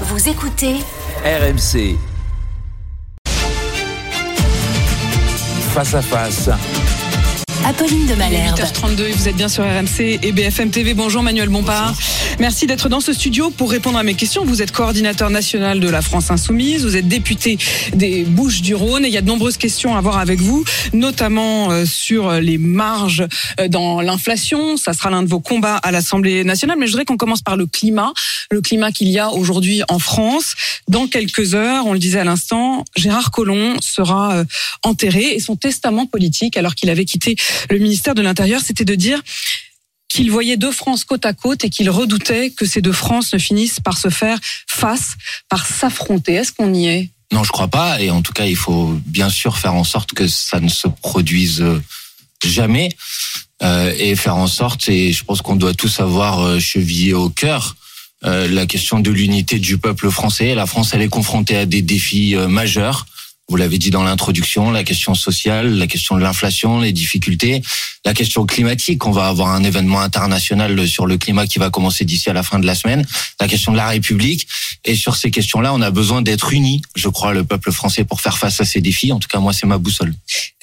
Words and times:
Vous 0.00 0.28
écoutez 0.28 0.74
RMC. 1.24 1.96
Face 5.72 5.94
à 5.94 6.02
face. 6.02 6.50
Apolline 7.62 8.06
de 8.06 8.14
Malherbe. 8.14 8.58
8h32 8.58 9.02
et 9.02 9.12
vous 9.12 9.28
êtes 9.28 9.36
bien 9.36 9.48
sur 9.48 9.64
RMC 9.64 10.18
et 10.22 10.32
BFM 10.32 10.70
TV. 10.70 10.94
Bonjour 10.94 11.22
Manuel 11.22 11.48
Bompard. 11.48 11.94
Merci 12.38 12.66
d'être 12.66 12.88
dans 12.88 13.00
ce 13.00 13.12
studio 13.12 13.50
pour 13.50 13.70
répondre 13.70 13.98
à 13.98 14.02
mes 14.02 14.14
questions. 14.14 14.44
Vous 14.44 14.60
êtes 14.60 14.72
coordinateur 14.72 15.30
national 15.30 15.80
de 15.80 15.88
la 15.88 16.02
France 16.02 16.30
Insoumise, 16.30 16.84
vous 16.84 16.96
êtes 16.96 17.08
député 17.08 17.56
des 17.94 18.24
Bouches 18.24 18.60
du 18.60 18.74
Rhône 18.74 19.04
et 19.04 19.08
il 19.08 19.14
y 19.14 19.16
a 19.16 19.22
de 19.22 19.26
nombreuses 19.26 19.56
questions 19.56 19.96
à 19.96 20.00
voir 20.00 20.18
avec 20.18 20.40
vous, 20.40 20.64
notamment 20.92 21.70
euh, 21.70 21.86
sur 21.86 22.32
les 22.32 22.58
marges 22.58 23.24
euh, 23.60 23.68
dans 23.68 24.00
l'inflation. 24.00 24.76
Ça 24.76 24.92
sera 24.92 25.10
l'un 25.10 25.22
de 25.22 25.28
vos 25.28 25.40
combats 25.40 25.76
à 25.76 25.92
l'Assemblée 25.92 26.44
nationale, 26.44 26.76
mais 26.78 26.86
je 26.86 26.92
voudrais 26.92 27.04
qu'on 27.04 27.16
commence 27.16 27.42
par 27.42 27.56
le 27.56 27.66
climat, 27.66 28.12
le 28.50 28.60
climat 28.60 28.90
qu'il 28.92 29.08
y 29.08 29.18
a 29.18 29.30
aujourd'hui 29.30 29.82
en 29.88 29.98
France. 29.98 30.54
Dans 30.88 31.06
quelques 31.06 31.54
heures, 31.54 31.86
on 31.86 31.92
le 31.92 31.98
disait 31.98 32.18
à 32.18 32.24
l'instant, 32.24 32.84
Gérard 32.96 33.30
Collomb 33.30 33.76
sera 33.80 34.34
euh, 34.34 34.44
enterré 34.82 35.34
et 35.34 35.40
son 35.40 35.56
testament 35.56 36.06
politique, 36.06 36.56
alors 36.56 36.74
qu'il 36.74 36.90
avait 36.90 37.04
quitté 37.04 37.36
le 37.70 37.78
ministère 37.78 38.14
de 38.14 38.22
l'Intérieur, 38.22 38.60
c'était 38.60 38.84
de 38.84 38.94
dire 38.94 39.20
qu'il 40.08 40.30
voyait 40.30 40.56
deux 40.56 40.70
France 40.70 41.04
côte 41.04 41.26
à 41.26 41.32
côte 41.32 41.64
et 41.64 41.70
qu'il 41.70 41.90
redoutait 41.90 42.50
que 42.50 42.66
ces 42.66 42.80
deux 42.80 42.92
France 42.92 43.32
ne 43.32 43.38
finissent 43.38 43.80
par 43.80 43.98
se 43.98 44.10
faire 44.10 44.38
face, 44.68 45.14
par 45.48 45.66
s'affronter. 45.66 46.34
Est-ce 46.34 46.52
qu'on 46.52 46.72
y 46.72 46.86
est? 46.86 47.10
Non, 47.32 47.42
je 47.42 47.50
crois 47.50 47.68
pas. 47.68 48.00
Et 48.00 48.10
en 48.10 48.22
tout 48.22 48.32
cas, 48.32 48.46
il 48.46 48.56
faut 48.56 48.96
bien 49.06 49.28
sûr 49.28 49.58
faire 49.58 49.74
en 49.74 49.84
sorte 49.84 50.12
que 50.12 50.28
ça 50.28 50.60
ne 50.60 50.68
se 50.68 50.86
produise 50.86 51.64
jamais 52.44 52.90
euh, 53.62 53.92
et 53.98 54.14
faire 54.14 54.36
en 54.36 54.46
sorte. 54.46 54.88
Et 54.88 55.12
je 55.12 55.24
pense 55.24 55.42
qu'on 55.42 55.56
doit 55.56 55.74
tous 55.74 55.98
avoir 56.00 56.40
euh, 56.40 56.58
chevillé 56.60 57.12
au 57.12 57.28
cœur 57.28 57.74
euh, 58.24 58.48
la 58.48 58.66
question 58.66 59.00
de 59.00 59.10
l'unité 59.10 59.58
du 59.58 59.78
peuple 59.78 60.10
français. 60.10 60.54
La 60.54 60.66
France, 60.66 60.90
elle 60.94 61.02
est 61.02 61.08
confrontée 61.08 61.56
à 61.56 61.66
des 61.66 61.82
défis 61.82 62.34
euh, 62.34 62.48
majeurs. 62.48 63.06
Vous 63.48 63.56
l'avez 63.56 63.76
dit 63.76 63.90
dans 63.90 64.02
l'introduction, 64.02 64.70
la 64.70 64.84
question 64.84 65.14
sociale, 65.14 65.76
la 65.76 65.86
question 65.86 66.16
de 66.16 66.22
l'inflation, 66.22 66.80
les 66.80 66.92
difficultés, 66.92 67.60
la 68.06 68.14
question 68.14 68.46
climatique. 68.46 69.04
On 69.04 69.10
va 69.10 69.26
avoir 69.26 69.50
un 69.50 69.62
événement 69.64 70.00
international 70.00 70.88
sur 70.88 71.06
le 71.06 71.18
climat 71.18 71.46
qui 71.46 71.58
va 71.58 71.68
commencer 71.68 72.06
d'ici 72.06 72.30
à 72.30 72.32
la 72.32 72.42
fin 72.42 72.58
de 72.58 72.64
la 72.64 72.74
semaine. 72.74 73.04
La 73.40 73.46
question 73.46 73.72
de 73.72 73.76
la 73.76 73.88
République. 73.88 74.48
Et 74.86 74.96
sur 74.96 75.16
ces 75.16 75.30
questions-là, 75.30 75.74
on 75.74 75.82
a 75.82 75.90
besoin 75.90 76.22
d'être 76.22 76.52
unis, 76.52 76.80
je 76.96 77.08
crois, 77.08 77.34
le 77.34 77.44
peuple 77.44 77.70
français 77.70 78.04
pour 78.04 78.22
faire 78.22 78.38
face 78.38 78.60
à 78.60 78.64
ces 78.64 78.80
défis. 78.80 79.12
En 79.12 79.18
tout 79.18 79.28
cas, 79.28 79.40
moi, 79.40 79.52
c'est 79.52 79.66
ma 79.66 79.78
boussole. 79.78 80.14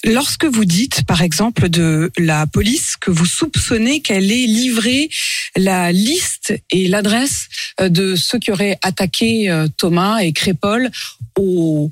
Lorsque 0.04 0.46
vous 0.46 0.66
dites, 0.66 1.04
par 1.06 1.22
exemple, 1.22 1.70
de 1.70 2.12
la 2.18 2.48
police 2.48 2.96
que 2.98 3.12
vous 3.12 3.28
soupçonnez 3.28 4.02
qu'elle 4.02 4.32
ait 4.32 4.48
livré 4.48 5.10
la 5.56 5.92
liste 5.92 6.54
et 6.72 6.88
l'adresse 6.88 7.48
de 7.80 8.16
ceux 8.16 8.40
qui 8.40 8.52
auraient 8.52 8.80
attaqué 8.82 9.52
euh, 9.52 9.68
Thomas 9.78 10.20
et 10.20 10.34
Crépol 10.34 10.90
aux 11.38 11.92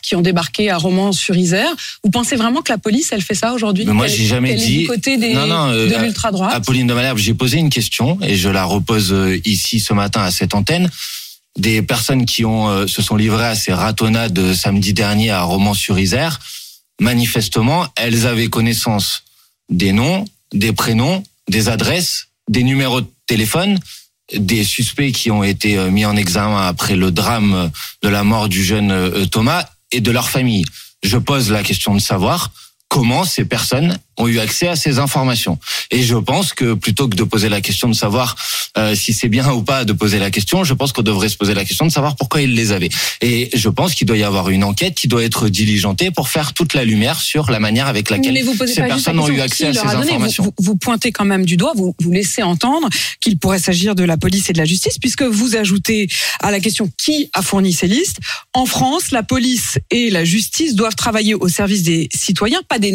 qui 0.00 0.16
ont 0.16 0.20
débarqué 0.20 0.70
à 0.70 0.76
Romans-sur-Isère, 0.76 1.70
vous 2.02 2.10
pensez 2.10 2.36
vraiment 2.36 2.62
que 2.62 2.72
la 2.72 2.78
police, 2.78 3.10
elle 3.12 3.22
fait 3.22 3.34
ça 3.34 3.52
aujourd'hui? 3.52 3.84
Moi, 3.84 4.06
j'ai 4.06 4.26
jamais 4.26 4.54
dit. 4.54 4.78
Du 4.78 4.86
côté 4.86 5.16
des, 5.16 5.34
non, 5.34 5.46
non, 5.46 5.68
euh, 5.68 5.88
de 5.88 6.02
l'ultra-droite? 6.02 6.52
Apolline 6.54 6.86
de 6.86 6.94
Malherbe, 6.94 7.18
j'ai 7.18 7.34
posé 7.34 7.58
une 7.58 7.70
question 7.70 8.18
et 8.22 8.36
je 8.36 8.48
la 8.48 8.64
repose 8.64 9.12
euh, 9.12 9.40
ici 9.44 9.80
ce 9.80 9.92
matin 9.92 10.22
à 10.22 10.30
cette 10.30 10.54
antenne. 10.54 10.90
Des 11.56 11.82
personnes 11.82 12.26
qui 12.26 12.44
ont 12.44 12.88
se 12.88 13.00
sont 13.00 13.14
livrées 13.14 13.46
à 13.46 13.54
ces 13.54 13.72
ratonnades 13.72 14.54
samedi 14.54 14.92
dernier 14.92 15.30
à 15.30 15.42
Romans-sur-Isère 15.42 16.40
manifestement, 17.00 17.86
elles 17.96 18.26
avaient 18.26 18.48
connaissance 18.48 19.24
des 19.68 19.92
noms, 19.92 20.24
des 20.52 20.72
prénoms, 20.72 21.22
des 21.48 21.68
adresses, 21.68 22.28
des 22.48 22.62
numéros 22.62 23.00
de 23.00 23.10
téléphone, 23.26 23.78
des 24.32 24.64
suspects 24.64 25.12
qui 25.12 25.30
ont 25.30 25.44
été 25.44 25.76
mis 25.90 26.04
en 26.04 26.16
examen 26.16 26.66
après 26.66 26.96
le 26.96 27.10
drame 27.10 27.70
de 28.02 28.08
la 28.08 28.24
mort 28.24 28.48
du 28.48 28.64
jeune 28.64 29.28
Thomas 29.28 29.64
et 29.92 30.00
de 30.00 30.10
leur 30.10 30.28
famille. 30.28 30.64
Je 31.02 31.18
pose 31.18 31.50
la 31.50 31.62
question 31.62 31.94
de 31.94 32.00
savoir 32.00 32.50
comment 32.88 33.24
ces 33.24 33.44
personnes 33.44 33.98
ont 34.16 34.28
eu 34.28 34.38
accès 34.38 34.68
à 34.68 34.76
ces 34.76 34.98
informations. 34.98 35.58
Et 35.90 36.02
je 36.02 36.16
pense 36.16 36.52
que 36.52 36.74
plutôt 36.74 37.08
que 37.08 37.16
de 37.16 37.24
poser 37.24 37.48
la 37.48 37.60
question 37.60 37.88
de 37.88 37.94
savoir 37.94 38.36
euh, 38.76 38.94
si 38.94 39.12
c'est 39.12 39.28
bien 39.28 39.52
ou 39.52 39.62
pas 39.62 39.84
de 39.84 39.92
poser 39.92 40.18
la 40.18 40.30
question, 40.30 40.64
je 40.64 40.74
pense 40.74 40.92
qu'on 40.92 41.02
devrait 41.02 41.28
se 41.28 41.36
poser 41.36 41.54
la 41.54 41.64
question 41.64 41.86
de 41.86 41.92
savoir 41.92 42.16
pourquoi 42.16 42.42
ils 42.42 42.54
les 42.54 42.72
avaient. 42.72 42.88
Et 43.20 43.50
je 43.54 43.68
pense 43.68 43.94
qu'il 43.94 44.06
doit 44.06 44.16
y 44.16 44.24
avoir 44.24 44.50
une 44.50 44.64
enquête 44.64 44.94
qui 44.94 45.06
doit 45.06 45.22
être 45.22 45.48
diligentée 45.48 46.10
pour 46.10 46.28
faire 46.28 46.52
toute 46.52 46.74
la 46.74 46.84
lumière 46.84 47.20
sur 47.20 47.50
la 47.50 47.60
manière 47.60 47.86
avec 47.86 48.10
laquelle 48.10 48.36
ces 48.66 48.82
personnes 48.82 49.18
ont 49.18 49.28
eu 49.28 49.40
accès 49.40 49.66
à 49.66 49.72
ces 49.72 49.78
informations. 49.78 50.52
Vous, 50.58 50.76
pointez 50.76 51.12
quand 51.12 51.24
même 51.24 51.44
du 51.44 51.56
doigt, 51.56 51.72
vous, 51.76 51.94
vous 52.00 52.10
laissez 52.10 52.42
entendre 52.42 52.88
qu'il 53.20 53.38
pourrait 53.38 53.58
s'agir 53.58 53.94
de 53.94 54.04
la 54.04 54.16
police 54.16 54.50
et 54.50 54.52
de 54.52 54.58
la 54.58 54.64
justice, 54.64 54.98
puisque 54.98 55.22
vous 55.22 55.56
ajoutez 55.56 56.08
à 56.40 56.50
la 56.50 56.60
question 56.60 56.90
qui 56.98 57.30
a 57.32 57.42
fourni 57.42 57.72
ces 57.72 57.86
listes. 57.86 58.18
En 58.52 58.66
France, 58.66 59.10
la 59.10 59.22
police 59.22 59.78
et 59.90 60.10
la 60.10 60.24
justice 60.24 60.74
doivent 60.74 60.96
travailler 60.96 61.34
au 61.34 61.48
service 61.48 61.82
des 61.82 62.08
citoyens, 62.12 62.60
pas 62.68 62.78
des. 62.78 62.94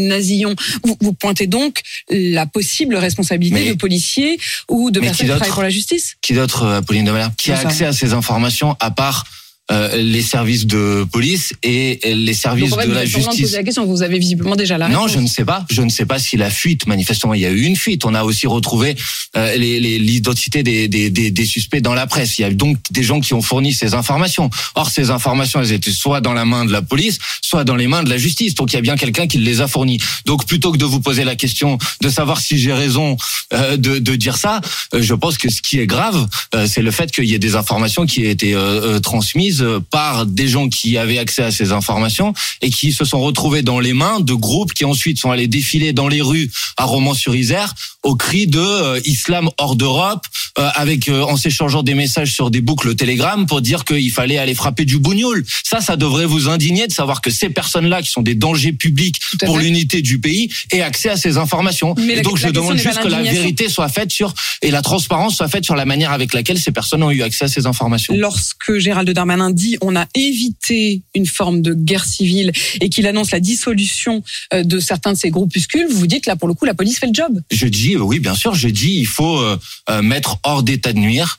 Vous, 0.83 0.97
vous 1.01 1.08
pointez 1.13 1.47
donc 1.47 1.81
la 2.09 2.45
possible 2.45 2.95
responsabilité 2.95 3.63
Mais- 3.65 3.69
de 3.69 3.77
policiers 3.77 4.39
ou 4.69 4.91
de 4.91 4.99
personnes 4.99 5.27
qui 5.27 5.31
travaillent 5.31 5.49
pour 5.49 5.63
la 5.63 5.69
justice? 5.69 6.15
Qui 6.21 6.33
d'autre, 6.33 6.63
euh, 6.63 6.77
Apolline 6.77 7.05
de 7.05 7.11
Malherbe, 7.11 7.33
qui 7.37 7.51
a 7.51 7.59
accès 7.59 7.85
à 7.85 7.93
ces 7.93 8.13
informations 8.13 8.75
à 8.79 8.91
part 8.91 9.25
euh, 9.71 9.97
les 10.01 10.21
services 10.21 10.65
de 10.65 11.05
police 11.11 11.53
et 11.63 11.99
les 12.15 12.33
services 12.33 12.71
Donc 12.71 12.79
en 12.79 12.81
fait, 12.81 12.87
de 12.89 12.93
la 12.93 13.05
justice 13.05 13.41
poser 13.41 13.57
la 13.57 13.63
question, 13.63 13.85
vous 13.85 14.01
avez 14.01 14.17
visiblement 14.17 14.55
déjà 14.55 14.77
la 14.77 14.87
Non, 14.89 15.07
je 15.07 15.19
ne 15.19 15.27
sais 15.27 15.45
pas. 15.45 15.65
Je 15.69 15.81
ne 15.81 15.89
sais 15.89 16.05
pas 16.05 16.17
si 16.19 16.37
la 16.37 16.49
fuite, 16.49 16.87
manifestement, 16.87 17.33
il 17.33 17.41
y 17.41 17.45
a 17.45 17.51
eu 17.51 17.61
une 17.61 17.75
fuite. 17.75 18.03
On 18.05 18.15
a 18.15 18.23
aussi 18.23 18.47
retrouvé 18.47 18.95
euh, 19.35 19.55
les- 19.55 19.79
les- 19.79 19.99
l'identité 19.99 20.63
des, 20.63 20.87
des, 20.87 21.09
des, 21.09 21.29
des 21.31 21.45
suspects 21.45 21.81
dans 21.81 21.93
la 21.93 22.07
presse. 22.07 22.39
Il 22.39 22.41
y 22.41 22.45
a 22.45 22.51
donc 22.51 22.77
des 22.91 23.03
gens 23.03 23.19
qui 23.19 23.33
ont 23.33 23.41
fourni 23.41 23.73
ces 23.73 23.93
informations. 23.93 24.49
Or, 24.75 24.89
ces 24.89 25.11
informations, 25.11 25.61
elles 25.61 25.71
étaient 25.71 25.91
soit 25.91 26.19
dans 26.21 26.33
la 26.33 26.45
main 26.45 26.65
de 26.65 26.71
la 26.71 26.81
police, 26.81 27.19
soit 27.41 27.63
dans 27.63 27.75
les 27.75 27.87
mains 27.87 28.03
de 28.03 28.09
la 28.09 28.17
justice. 28.17 28.55
Donc, 28.55 28.73
il 28.73 28.75
y 28.75 28.79
a 28.79 28.81
bien 28.81 28.95
quelqu'un 28.97 29.27
qui 29.27 29.37
les 29.37 29.61
a 29.61 29.67
fournis. 29.67 29.99
Donc, 30.25 30.45
plutôt 30.47 30.71
que 30.71 30.77
de 30.77 30.85
vous 30.85 30.99
poser 30.99 31.23
la 31.23 31.35
question 31.35 31.77
de 32.01 32.09
savoir 32.09 32.39
si 32.41 32.57
j'ai 32.57 32.73
raison 32.73 33.17
euh, 33.53 33.77
de, 33.77 33.99
de 33.99 34.15
dire 34.15 34.37
ça, 34.37 34.61
euh, 34.95 35.01
je 35.01 35.13
pense 35.13 35.37
que 35.37 35.49
ce 35.49 35.61
qui 35.61 35.79
est 35.79 35.87
grave, 35.87 36.27
euh, 36.55 36.65
c'est 36.67 36.81
le 36.81 36.91
fait 36.91 37.11
qu'il 37.11 37.25
y 37.25 37.33
ait 37.35 37.39
des 37.39 37.55
informations 37.55 38.05
qui 38.07 38.25
aient 38.25 38.31
été 38.31 38.55
transmises 39.03 39.58
euh, 39.61 39.79
par 39.91 40.25
des 40.25 40.47
gens 40.47 40.69
qui 40.69 40.97
avaient 40.97 41.17
accès 41.17 41.43
à 41.43 41.51
ces 41.51 41.71
informations 41.71 42.33
et 42.61 42.69
qui 42.69 42.91
se 42.91 43.05
sont 43.05 43.19
retrouvés 43.21 43.61
dans 43.61 43.79
les 43.79 43.93
mains 43.93 44.19
de 44.19 44.33
groupes 44.33 44.73
qui 44.73 44.85
ensuite 44.85 45.19
sont 45.19 45.31
allés 45.31 45.47
défiler 45.47 45.93
dans 45.93 46.07
les 46.07 46.21
rues 46.21 46.49
à 46.77 46.85
Romans-sur-Isère 46.85 47.73
au 48.03 48.15
cri 48.15 48.47
de 48.47 48.59
euh, 48.59 48.99
islam 49.05 49.49
hors 49.57 49.75
d'Europe, 49.75 50.25
euh, 50.57 50.69
avec 50.75 51.09
euh, 51.09 51.21
en 51.23 51.35
s'échangeant 51.35 51.83
des 51.83 51.95
messages 51.95 52.31
sur 52.33 52.49
des 52.49 52.61
boucles 52.61 52.95
Telegram 52.95 53.45
pour 53.45 53.61
dire 53.61 53.83
qu'il 53.83 54.09
fallait 54.11 54.37
aller 54.37 54.55
frapper 54.55 54.85
du 54.85 54.99
bougnoul. 54.99 55.45
Ça, 55.65 55.81
ça 55.81 55.97
devrait 55.97 56.25
vous 56.25 56.47
indigner 56.47 56.87
de 56.87 56.93
savoir 56.93 57.19
que 57.19 57.29
ces 57.29 57.49
personnes-là, 57.49 58.01
qui 58.01 58.09
sont 58.09 58.21
des 58.21 58.35
dangers 58.35 58.71
publics 58.71 59.19
pour 59.45 59.57
l'unité 59.57 60.01
du 60.01 60.17
pays, 60.19 60.49
aient 60.71 60.81
accès 60.81 61.09
à 61.09 61.17
ces 61.17 61.37
informations. 61.37 61.93
Mais 61.97 62.13
et 62.13 62.15
la- 62.17 62.21
donc, 62.21 62.39
la 62.41 62.47
je 62.47 62.53
demande 62.53 62.77
juste 62.77 63.01
que 63.01 63.07
la 63.09 63.21
vérité 63.21 63.67
soit 63.67 63.89
faite 63.89 64.11
sur 64.11 64.33
et 64.61 64.71
la 64.71 64.81
transparence 64.81 65.35
soit 65.35 65.49
faite 65.49 65.65
sur 65.65 65.75
la 65.75 65.85
manière 65.85 66.11
avec 66.11 66.33
laquelle 66.33 66.57
ces 66.59 66.71
personnes 66.71 67.03
ont 67.03 67.11
eu 67.11 67.21
accès 67.21 67.45
à 67.45 67.47
ces 67.49 67.65
informations. 67.65 68.13
lorsque 68.17 68.77
Gérald 68.77 69.09
Darmanin 69.09 69.48
dit 69.51 69.77
on 69.81 69.95
a 69.95 70.07
évité 70.15 71.01
une 71.15 71.25
forme 71.25 71.61
de 71.61 71.73
guerre 71.73 72.05
civile 72.05 72.51
et 72.81 72.89
qu'il 72.89 73.07
annonce 73.07 73.31
la 73.31 73.39
dissolution 73.39 74.23
euh, 74.53 74.63
de 74.63 74.79
certains 74.79 75.13
de 75.13 75.17
ces 75.17 75.29
groupuscules, 75.29 75.87
vous 75.89 75.99
vous 75.99 76.07
dites 76.07 76.25
là 76.25 76.35
pour 76.35 76.47
le 76.47 76.53
coup 76.53 76.65
la 76.65 76.73
police 76.73 76.99
fait 76.99 77.07
le 77.07 77.13
job. 77.13 77.41
Je 77.51 77.67
dis, 77.67 77.95
euh, 77.95 77.99
oui, 77.99 78.19
bien 78.19 78.35
sûr, 78.35 78.55
je 78.55 78.67
dis, 78.67 78.95
il 78.99 79.07
faut 79.07 79.39
euh, 79.39 79.57
mettre 80.01 80.37
hors 80.43 80.63
d'état 80.63 80.93
de 80.93 80.99
nuire 80.99 81.37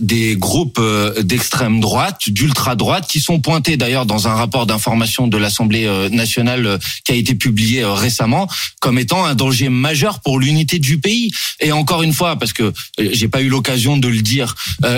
des 0.00 0.34
groupes 0.34 0.80
d'extrême 1.20 1.78
droite, 1.78 2.30
d'ultra 2.30 2.74
droite, 2.74 3.06
qui 3.06 3.20
sont 3.20 3.38
pointés 3.38 3.76
d'ailleurs 3.76 4.06
dans 4.06 4.26
un 4.26 4.32
rapport 4.32 4.64
d'information 4.64 5.26
de 5.26 5.36
l'Assemblée 5.36 5.86
nationale 6.10 6.78
qui 7.04 7.12
a 7.12 7.14
été 7.14 7.34
publié 7.34 7.84
récemment, 7.84 8.48
comme 8.80 8.98
étant 8.98 9.26
un 9.26 9.34
danger 9.34 9.68
majeur 9.68 10.20
pour 10.20 10.40
l'unité 10.40 10.78
du 10.78 10.98
pays. 10.98 11.32
Et 11.60 11.70
encore 11.70 12.02
une 12.02 12.14
fois, 12.14 12.36
parce 12.36 12.54
que 12.54 12.72
j'ai 12.98 13.28
pas 13.28 13.42
eu 13.42 13.50
l'occasion 13.50 13.98
de 13.98 14.08
le 14.08 14.22
dire, 14.22 14.54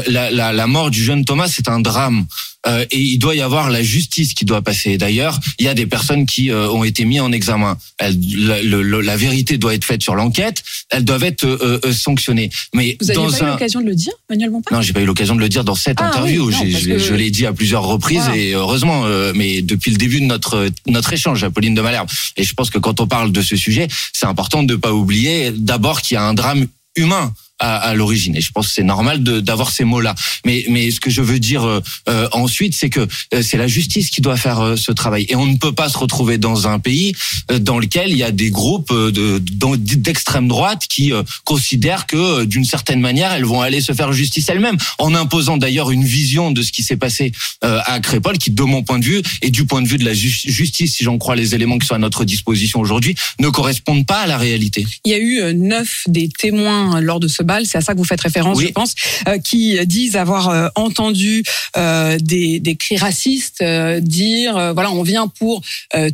la 0.06 0.66
mort 0.68 0.92
du 0.92 1.02
jeune 1.02 1.24
Thomas, 1.24 1.48
c'est 1.48 1.68
un 1.68 1.80
drame. 1.80 2.26
Euh, 2.66 2.84
et 2.90 2.98
il 2.98 3.16
doit 3.18 3.34
y 3.34 3.40
avoir 3.40 3.70
la 3.70 3.82
justice 3.82 4.34
qui 4.34 4.44
doit 4.44 4.60
passer. 4.60 4.98
D'ailleurs, 4.98 5.40
il 5.58 5.64
y 5.64 5.68
a 5.68 5.72
des 5.72 5.86
personnes 5.86 6.26
qui 6.26 6.50
euh, 6.50 6.68
ont 6.68 6.84
été 6.84 7.06
mises 7.06 7.22
en 7.22 7.32
examen. 7.32 7.78
Elles- 7.98 8.18
la, 8.36 8.62
le- 8.62 8.82
le- 8.82 9.00
la 9.00 9.16
vérité 9.16 9.56
doit 9.56 9.72
être 9.74 9.84
faite 9.86 10.02
sur 10.02 10.14
l'enquête. 10.14 10.62
Elles 10.90 11.04
doivent 11.06 11.24
être 11.24 11.44
euh, 11.44 11.80
euh, 11.86 11.92
sanctionnées. 11.94 12.50
Mais 12.74 12.98
Vous 13.00 13.06
n'aviez 13.06 13.22
dans 13.24 13.30
pas 13.30 13.44
eu 13.44 13.46
l'occasion 13.46 13.80
de 13.80 13.86
le 13.86 13.94
dire, 13.94 14.12
Manuel 14.28 14.50
Bompard? 14.50 14.76
Non, 14.76 14.82
j'ai 14.82 14.92
pas 14.92 15.00
eu 15.00 15.06
l'occasion 15.06 15.34
de 15.36 15.40
le 15.40 15.48
dire 15.48 15.64
dans 15.64 15.74
cette 15.74 16.00
Ah 16.02 16.08
interview. 16.08 16.48
oui, 16.48 16.52
non, 16.54 16.78
je 16.78 16.86
que- 16.86 16.98
je 16.98 17.14
l'ai 17.14 17.30
dit 17.30 17.46
à 17.46 17.54
plusieurs 17.54 17.84
reprises 17.84 18.28
et 18.34 18.52
heureusement. 18.52 19.04
mais 19.34 19.62
depuis 19.62 19.90
le 19.90 19.96
début 19.96 20.20
de 20.20 20.26
notre 20.26 20.68
notre 20.86 21.12
échange, 21.14 21.42
Apolline 21.44 21.74
de 21.74 21.80
Malherbe. 21.80 22.08
Et 22.36 22.44
je 22.44 22.52
pense 22.52 22.68
que 22.68 22.78
quand 22.78 23.00
on 23.00 23.06
parle 23.06 23.32
de 23.32 23.40
ce 23.40 23.56
sujet, 23.56 23.88
c'est 24.12 24.26
important 24.26 24.62
de 24.62 24.74
ne 24.74 24.78
pas 24.78 24.92
oublier 24.92 25.50
d'abord 25.50 26.02
qu'il 26.02 26.16
y 26.16 26.18
a 26.18 26.24
un 26.24 26.34
drame 26.34 26.66
humain 26.96 27.32
à, 27.60 27.76
à 27.76 27.94
l'origine. 27.94 28.34
Et 28.36 28.40
je 28.40 28.50
pense 28.50 28.68
que 28.68 28.72
c'est 28.74 28.82
normal 28.82 29.22
de- 29.22 29.40
d'avoir 29.40 29.70
ces 29.70 29.84
mots-là. 29.84 30.14
Mais, 30.44 30.64
mais 30.68 30.90
ce 30.90 30.98
que 31.00 31.10
je 31.10 31.22
veux 31.22 31.38
dire 31.38 31.62
euh, 31.64 31.80
euh, 32.08 32.28
ensuite, 32.32 32.74
c'est 32.74 32.90
que 32.90 33.06
euh, 33.34 33.42
c'est 33.42 33.56
la 33.56 33.68
justice 33.68 34.10
qui 34.10 34.20
doit 34.20 34.36
faire 34.36 34.60
euh, 34.60 34.76
ce 34.76 34.92
travail. 34.92 35.26
Et 35.28 35.36
on 35.36 35.46
ne 35.46 35.56
peut 35.56 35.72
pas 35.72 35.88
se 35.88 35.98
retrouver 35.98 36.38
dans 36.38 36.66
un 36.66 36.78
pays 36.78 37.14
euh, 37.50 37.58
dans 37.58 37.78
lequel 37.78 38.10
il 38.10 38.16
y 38.16 38.22
a 38.24 38.32
des 38.32 38.50
groupes 38.50 38.90
euh, 38.90 39.10
de- 39.12 39.38
d'extrême 39.76 40.48
droite 40.48 40.86
qui 40.88 41.12
considèrent 41.44 42.06
que 42.06 42.44
d'une 42.44 42.64
certaine 42.64 43.00
manière, 43.00 43.32
elles 43.32 43.44
vont 43.44 43.60
aller 43.60 43.80
se 43.80 43.92
faire 43.92 44.12
justice 44.12 44.48
elles-mêmes, 44.48 44.76
en 44.98 45.14
imposant 45.14 45.56
d'ailleurs 45.58 45.90
une 45.90 46.04
vision 46.04 46.50
de 46.50 46.62
ce 46.62 46.72
qui 46.72 46.82
s'est 46.82 46.96
passé 46.96 47.32
à 47.62 48.00
Crépol, 48.00 48.38
qui, 48.38 48.50
de 48.50 48.62
mon 48.62 48.82
point 48.82 48.98
de 48.98 49.04
vue, 49.04 49.22
et 49.42 49.50
du 49.50 49.64
point 49.66 49.82
de 49.82 49.88
vue 49.88 49.98
de 49.98 50.04
la 50.04 50.14
ju- 50.14 50.28
justice, 50.44 50.96
si 50.96 51.04
j'en 51.04 51.18
crois 51.18 51.36
les 51.36 51.54
éléments 51.54 51.78
qui 51.78 51.86
sont 51.86 51.94
à 51.94 51.98
notre 51.98 52.24
disposition 52.24 52.80
aujourd'hui, 52.80 53.14
ne 53.38 53.48
correspondent 53.48 54.06
pas 54.06 54.20
à 54.20 54.26
la 54.26 54.38
réalité. 54.38 54.86
Il 55.04 55.12
y 55.12 55.14
a 55.14 55.18
eu 55.18 55.54
neuf 55.54 56.04
des 56.06 56.28
témoins 56.28 57.00
lors 57.00 57.20
de 57.20 57.28
ce 57.28 57.42
c'est 57.64 57.78
à 57.78 57.80
ça 57.80 57.92
que 57.92 57.98
vous 57.98 58.04
faites 58.04 58.20
référence, 58.20 58.58
Oui. 58.58 58.66
je 58.68 58.72
pense, 58.72 58.94
euh, 59.28 59.38
qui 59.38 59.78
disent 59.86 60.16
avoir 60.16 60.48
euh, 60.48 60.68
entendu 60.74 61.42
euh, 61.76 62.18
des, 62.20 62.60
des 62.60 62.76
cris 62.76 62.96
racistes 62.96 63.62
dire 64.00 64.72
voilà 64.74 64.90
on 64.90 65.02
vient 65.02 65.28
pour 65.28 65.62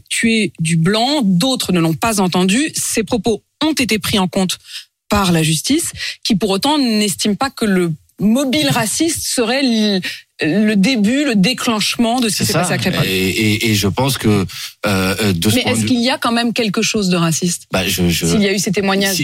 tuer 0.09 0.53
du 0.61 0.77
blanc. 0.77 1.21
D'autres 1.23 1.73
ne 1.73 1.81
l'ont 1.81 1.95
pas 1.95 2.21
entendu. 2.21 2.71
Ces 2.75 3.03
propos 3.03 3.43
ont 3.65 3.73
été 3.73 3.99
pris 3.99 4.19
en 4.19 4.29
compte 4.29 4.59
par 5.09 5.33
la 5.33 5.43
justice, 5.43 5.93
qui 6.25 6.35
pour 6.37 6.51
autant 6.51 6.79
n'estime 6.79 7.37
pas 7.37 7.51
que 7.51 7.65
le 7.65 7.93
mobile 8.19 8.69
raciste 8.71 9.27
serait 9.27 9.63
le, 9.63 10.75
début, 10.75 11.25
le 11.25 11.35
déclenchement 11.35 12.21
de 12.21 12.29
ce 12.29 12.39
qui 12.39 12.47
s'est 12.47 12.53
passé 12.53 12.73
à 12.73 12.79
Crépol. 12.79 13.05
Et, 13.07 13.29
et, 13.29 13.71
et 13.71 13.75
je 13.75 13.89
pense 13.89 14.19
que 14.19 14.47
euh, 14.87 15.15
euh, 15.21 15.33
de 15.33 15.51
ce 15.51 15.57
Mais 15.57 15.65
de 15.65 15.69
est-ce 15.71 15.85
qu'il 15.85 16.01
y 16.01 16.11
a 16.11 16.19
quand 16.19 16.33
même 16.33 16.53
quelque 16.53 16.83
chose 16.83 17.09
de 17.09 17.17
raciste 17.17 17.67
bah, 17.73 17.87
je, 17.87 18.09
je, 18.09 18.27
s'il 18.27 18.43
y 18.43 18.47
a 18.47 18.53
eu 18.53 18.59
ces 18.59 18.73
témoignages 18.73 19.17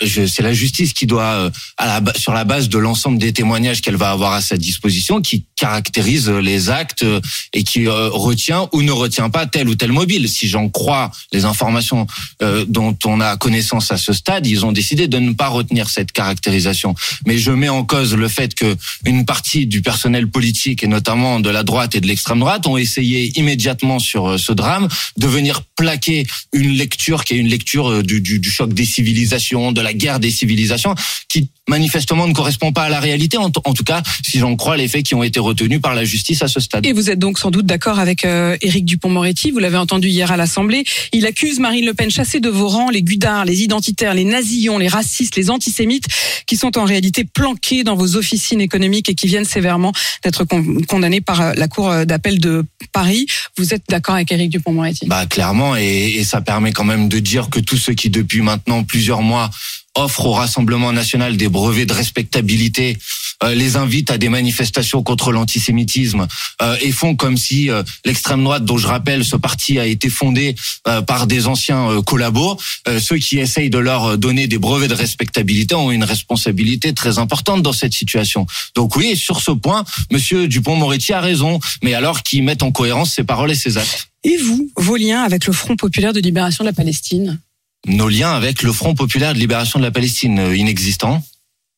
c'est 0.00 0.42
la 0.42 0.52
justice 0.52 0.92
qui 0.92 1.06
doit, 1.06 1.22
euh, 1.22 1.50
à 1.76 1.86
la, 2.00 2.12
sur 2.14 2.32
la 2.32 2.44
base 2.44 2.68
de 2.68 2.78
l'ensemble 2.78 3.18
des 3.18 3.32
témoignages 3.32 3.80
qu'elle 3.80 3.96
va 3.96 4.10
avoir 4.10 4.32
à 4.32 4.40
sa 4.40 4.56
disposition, 4.56 5.20
qui 5.20 5.44
caractérise 5.56 6.28
les 6.30 6.70
actes 6.70 7.04
et 7.52 7.64
qui 7.64 7.86
retient 7.86 8.68
ou 8.72 8.82
ne 8.82 8.92
retient 8.92 9.30
pas 9.30 9.46
tel 9.46 9.68
ou 9.68 9.74
tel 9.74 9.92
mobile. 9.92 10.28
Si 10.28 10.48
j'en 10.48 10.68
crois 10.68 11.10
les 11.32 11.44
informations 11.44 12.06
euh, 12.42 12.64
dont 12.66 12.96
on 13.04 13.20
a 13.20 13.36
connaissance 13.36 13.90
à 13.90 13.96
ce 13.96 14.12
stade, 14.12 14.46
ils 14.46 14.64
ont 14.64 14.72
décidé 14.72 15.08
de 15.08 15.18
ne 15.18 15.32
pas 15.32 15.48
retenir 15.48 15.90
cette 15.90 16.12
caractérisation. 16.12 16.94
Mais 17.26 17.36
je 17.36 17.50
mets 17.50 17.68
en 17.68 17.84
cause 17.84 18.14
le 18.14 18.28
fait 18.28 18.54
que 18.54 18.76
une 19.04 19.26
partie 19.26 19.66
du 19.66 19.82
personnel 19.82 20.28
politique 20.28 20.82
et 20.82 20.86
notamment 20.86 21.40
de 21.40 21.50
la 21.50 21.62
droite 21.62 21.94
et 21.94 22.00
de 22.00 22.06
l'extrême 22.06 22.40
droite 22.40 22.66
ont 22.66 22.76
essayé 22.76 23.38
immédiatement 23.38 23.98
sur 23.98 24.38
ce 24.38 24.52
drame 24.52 24.88
de 25.16 25.26
venir 25.26 25.62
plaquer 25.76 26.26
une 26.52 26.72
lecture 26.72 27.24
qui 27.24 27.34
est 27.34 27.38
une 27.38 27.48
lecture 27.48 27.90
euh, 27.90 28.02
du, 28.02 28.42
choc 28.50 28.72
des 28.72 28.84
civilisations, 28.84 29.72
de 29.72 29.80
la 29.80 29.92
guerre 29.92 30.20
des 30.20 30.30
civilisations, 30.30 30.94
qui 31.28 31.50
manifestement 31.68 32.26
ne 32.26 32.34
correspond 32.34 32.72
pas 32.72 32.82
à 32.82 32.88
la 32.88 33.00
réalité, 33.00 33.36
en, 33.36 33.50
tout 33.50 33.84
cas 33.84 34.02
si 34.24 34.40
j'en 34.40 34.56
crois 34.56 34.76
les 34.76 34.88
faits 34.88 35.04
qui 35.04 35.14
ont 35.14 35.22
été 35.22 35.38
retenus 35.38 35.80
par 35.80 35.94
la 35.94 36.04
justice 36.04 36.42
à 36.42 36.48
ce 36.48 36.58
stade. 36.58 36.84
Et 36.84 36.92
vous 36.92 37.10
êtes 37.10 37.18
donc 37.18 37.38
sans 37.38 37.50
doute 37.50 37.66
d'accord 37.66 37.98
avec 38.00 38.24
euh, 38.24 38.56
Éric 38.60 38.84
Dupont-Moretti, 38.84 39.52
vous 39.52 39.60
l'avez 39.60 39.76
entendu 39.76 40.08
hier 40.08 40.32
à 40.32 40.36
l'Assemblée. 40.36 40.84
Il 41.12 41.26
accuse 41.26 41.60
Marine 41.60 41.86
Le 41.86 41.94
Pen 41.94 42.10
chasser 42.10 42.40
de 42.40 42.48
vos 42.48 42.68
rangs 42.68 42.90
les 42.90 43.02
gudards, 43.02 43.44
les 43.44 43.62
identitaires, 43.62 44.14
les 44.14 44.24
nazillons, 44.24 44.78
les 44.78 44.88
racistes, 44.88 45.36
les 45.36 45.48
antisémites, 45.48 46.06
qui 46.46 46.56
sont 46.56 46.76
en 46.76 46.84
réalité 46.84 47.24
planqués 47.24 47.84
dans 47.84 47.94
vos 47.94 48.16
officines 48.16 48.60
économiques 48.60 49.08
et 49.08 49.14
qui 49.14 49.28
viennent 49.28 49.44
sévèrement 49.44 49.92
d'être 50.24 50.44
con- 50.44 50.82
condamnés 50.88 51.20
par 51.20 51.40
euh, 51.40 51.52
la 51.54 51.68
Cour 51.68 52.04
d'appel 52.04 52.40
de 52.40 52.64
Paris. 52.92 53.26
Vous 53.56 53.72
êtes 53.72 53.84
d'accord 53.88 54.16
avec 54.16 54.32
Éric 54.32 54.50
Dupont-Moretti 54.50 54.89
Bah 55.06 55.26
clairement, 55.26 55.76
et, 55.76 56.14
et 56.16 56.24
ça 56.24 56.40
permet 56.40 56.72
quand 56.72 56.84
même 56.84 57.08
de 57.08 57.18
dire 57.18 57.50
que 57.50 57.60
tous 57.60 57.76
ceux 57.76 57.94
qui 57.94 58.10
depuis 58.10 58.42
maintenant 58.42 58.84
plusieurs 58.84 59.22
mois 59.22 59.50
offrent 59.96 60.26
au 60.26 60.32
Rassemblement 60.32 60.92
national 60.92 61.36
des 61.36 61.48
brevets 61.48 61.86
de 61.86 61.92
respectabilité, 61.92 62.96
euh, 63.42 63.54
les 63.54 63.76
invitent 63.76 64.10
à 64.10 64.18
des 64.18 64.28
manifestations 64.28 65.02
contre 65.02 65.32
l'antisémitisme 65.32 66.28
euh, 66.62 66.76
et 66.80 66.92
font 66.92 67.16
comme 67.16 67.36
si 67.36 67.70
euh, 67.70 67.82
l'extrême 68.04 68.44
droite, 68.44 68.64
dont 68.64 68.78
je 68.78 68.86
rappelle, 68.86 69.24
ce 69.24 69.36
parti 69.36 69.78
a 69.78 69.86
été 69.86 70.08
fondé 70.08 70.54
euh, 70.86 71.02
par 71.02 71.26
des 71.26 71.46
anciens 71.46 71.90
euh, 71.90 72.02
collabos, 72.02 72.56
euh, 72.86 73.00
ceux 73.00 73.16
qui 73.16 73.38
essayent 73.38 73.70
de 73.70 73.78
leur 73.78 74.18
donner 74.18 74.46
des 74.46 74.58
brevets 74.58 74.88
de 74.88 74.94
respectabilité 74.94 75.74
ont 75.74 75.90
une 75.90 76.04
responsabilité 76.04 76.92
très 76.92 77.18
importante 77.18 77.62
dans 77.62 77.72
cette 77.72 77.94
situation. 77.94 78.46
Donc 78.76 78.96
oui, 78.96 79.16
sur 79.16 79.40
ce 79.40 79.50
point, 79.50 79.84
Monsieur 80.12 80.46
Dupont-Moretti 80.46 81.12
a 81.12 81.20
raison, 81.20 81.58
mais 81.82 81.94
alors 81.94 82.22
qu'ils 82.22 82.44
mettent 82.44 82.62
en 82.62 82.70
cohérence 82.70 83.14
ses 83.14 83.24
paroles 83.24 83.50
et 83.50 83.56
ses 83.56 83.78
actes? 83.78 84.09
Et 84.22 84.36
vous, 84.36 84.70
vos 84.76 84.96
liens 84.96 85.22
avec 85.22 85.46
le 85.46 85.52
Front 85.52 85.76
populaire 85.76 86.12
de 86.12 86.20
libération 86.20 86.64
de 86.64 86.68
la 86.68 86.74
Palestine? 86.74 87.40
Nos 87.86 88.08
liens 88.08 88.32
avec 88.32 88.62
le 88.62 88.72
Front 88.72 88.94
populaire 88.94 89.32
de 89.32 89.38
libération 89.38 89.78
de 89.78 89.84
la 89.84 89.90
Palestine 89.90 90.38
euh, 90.38 90.54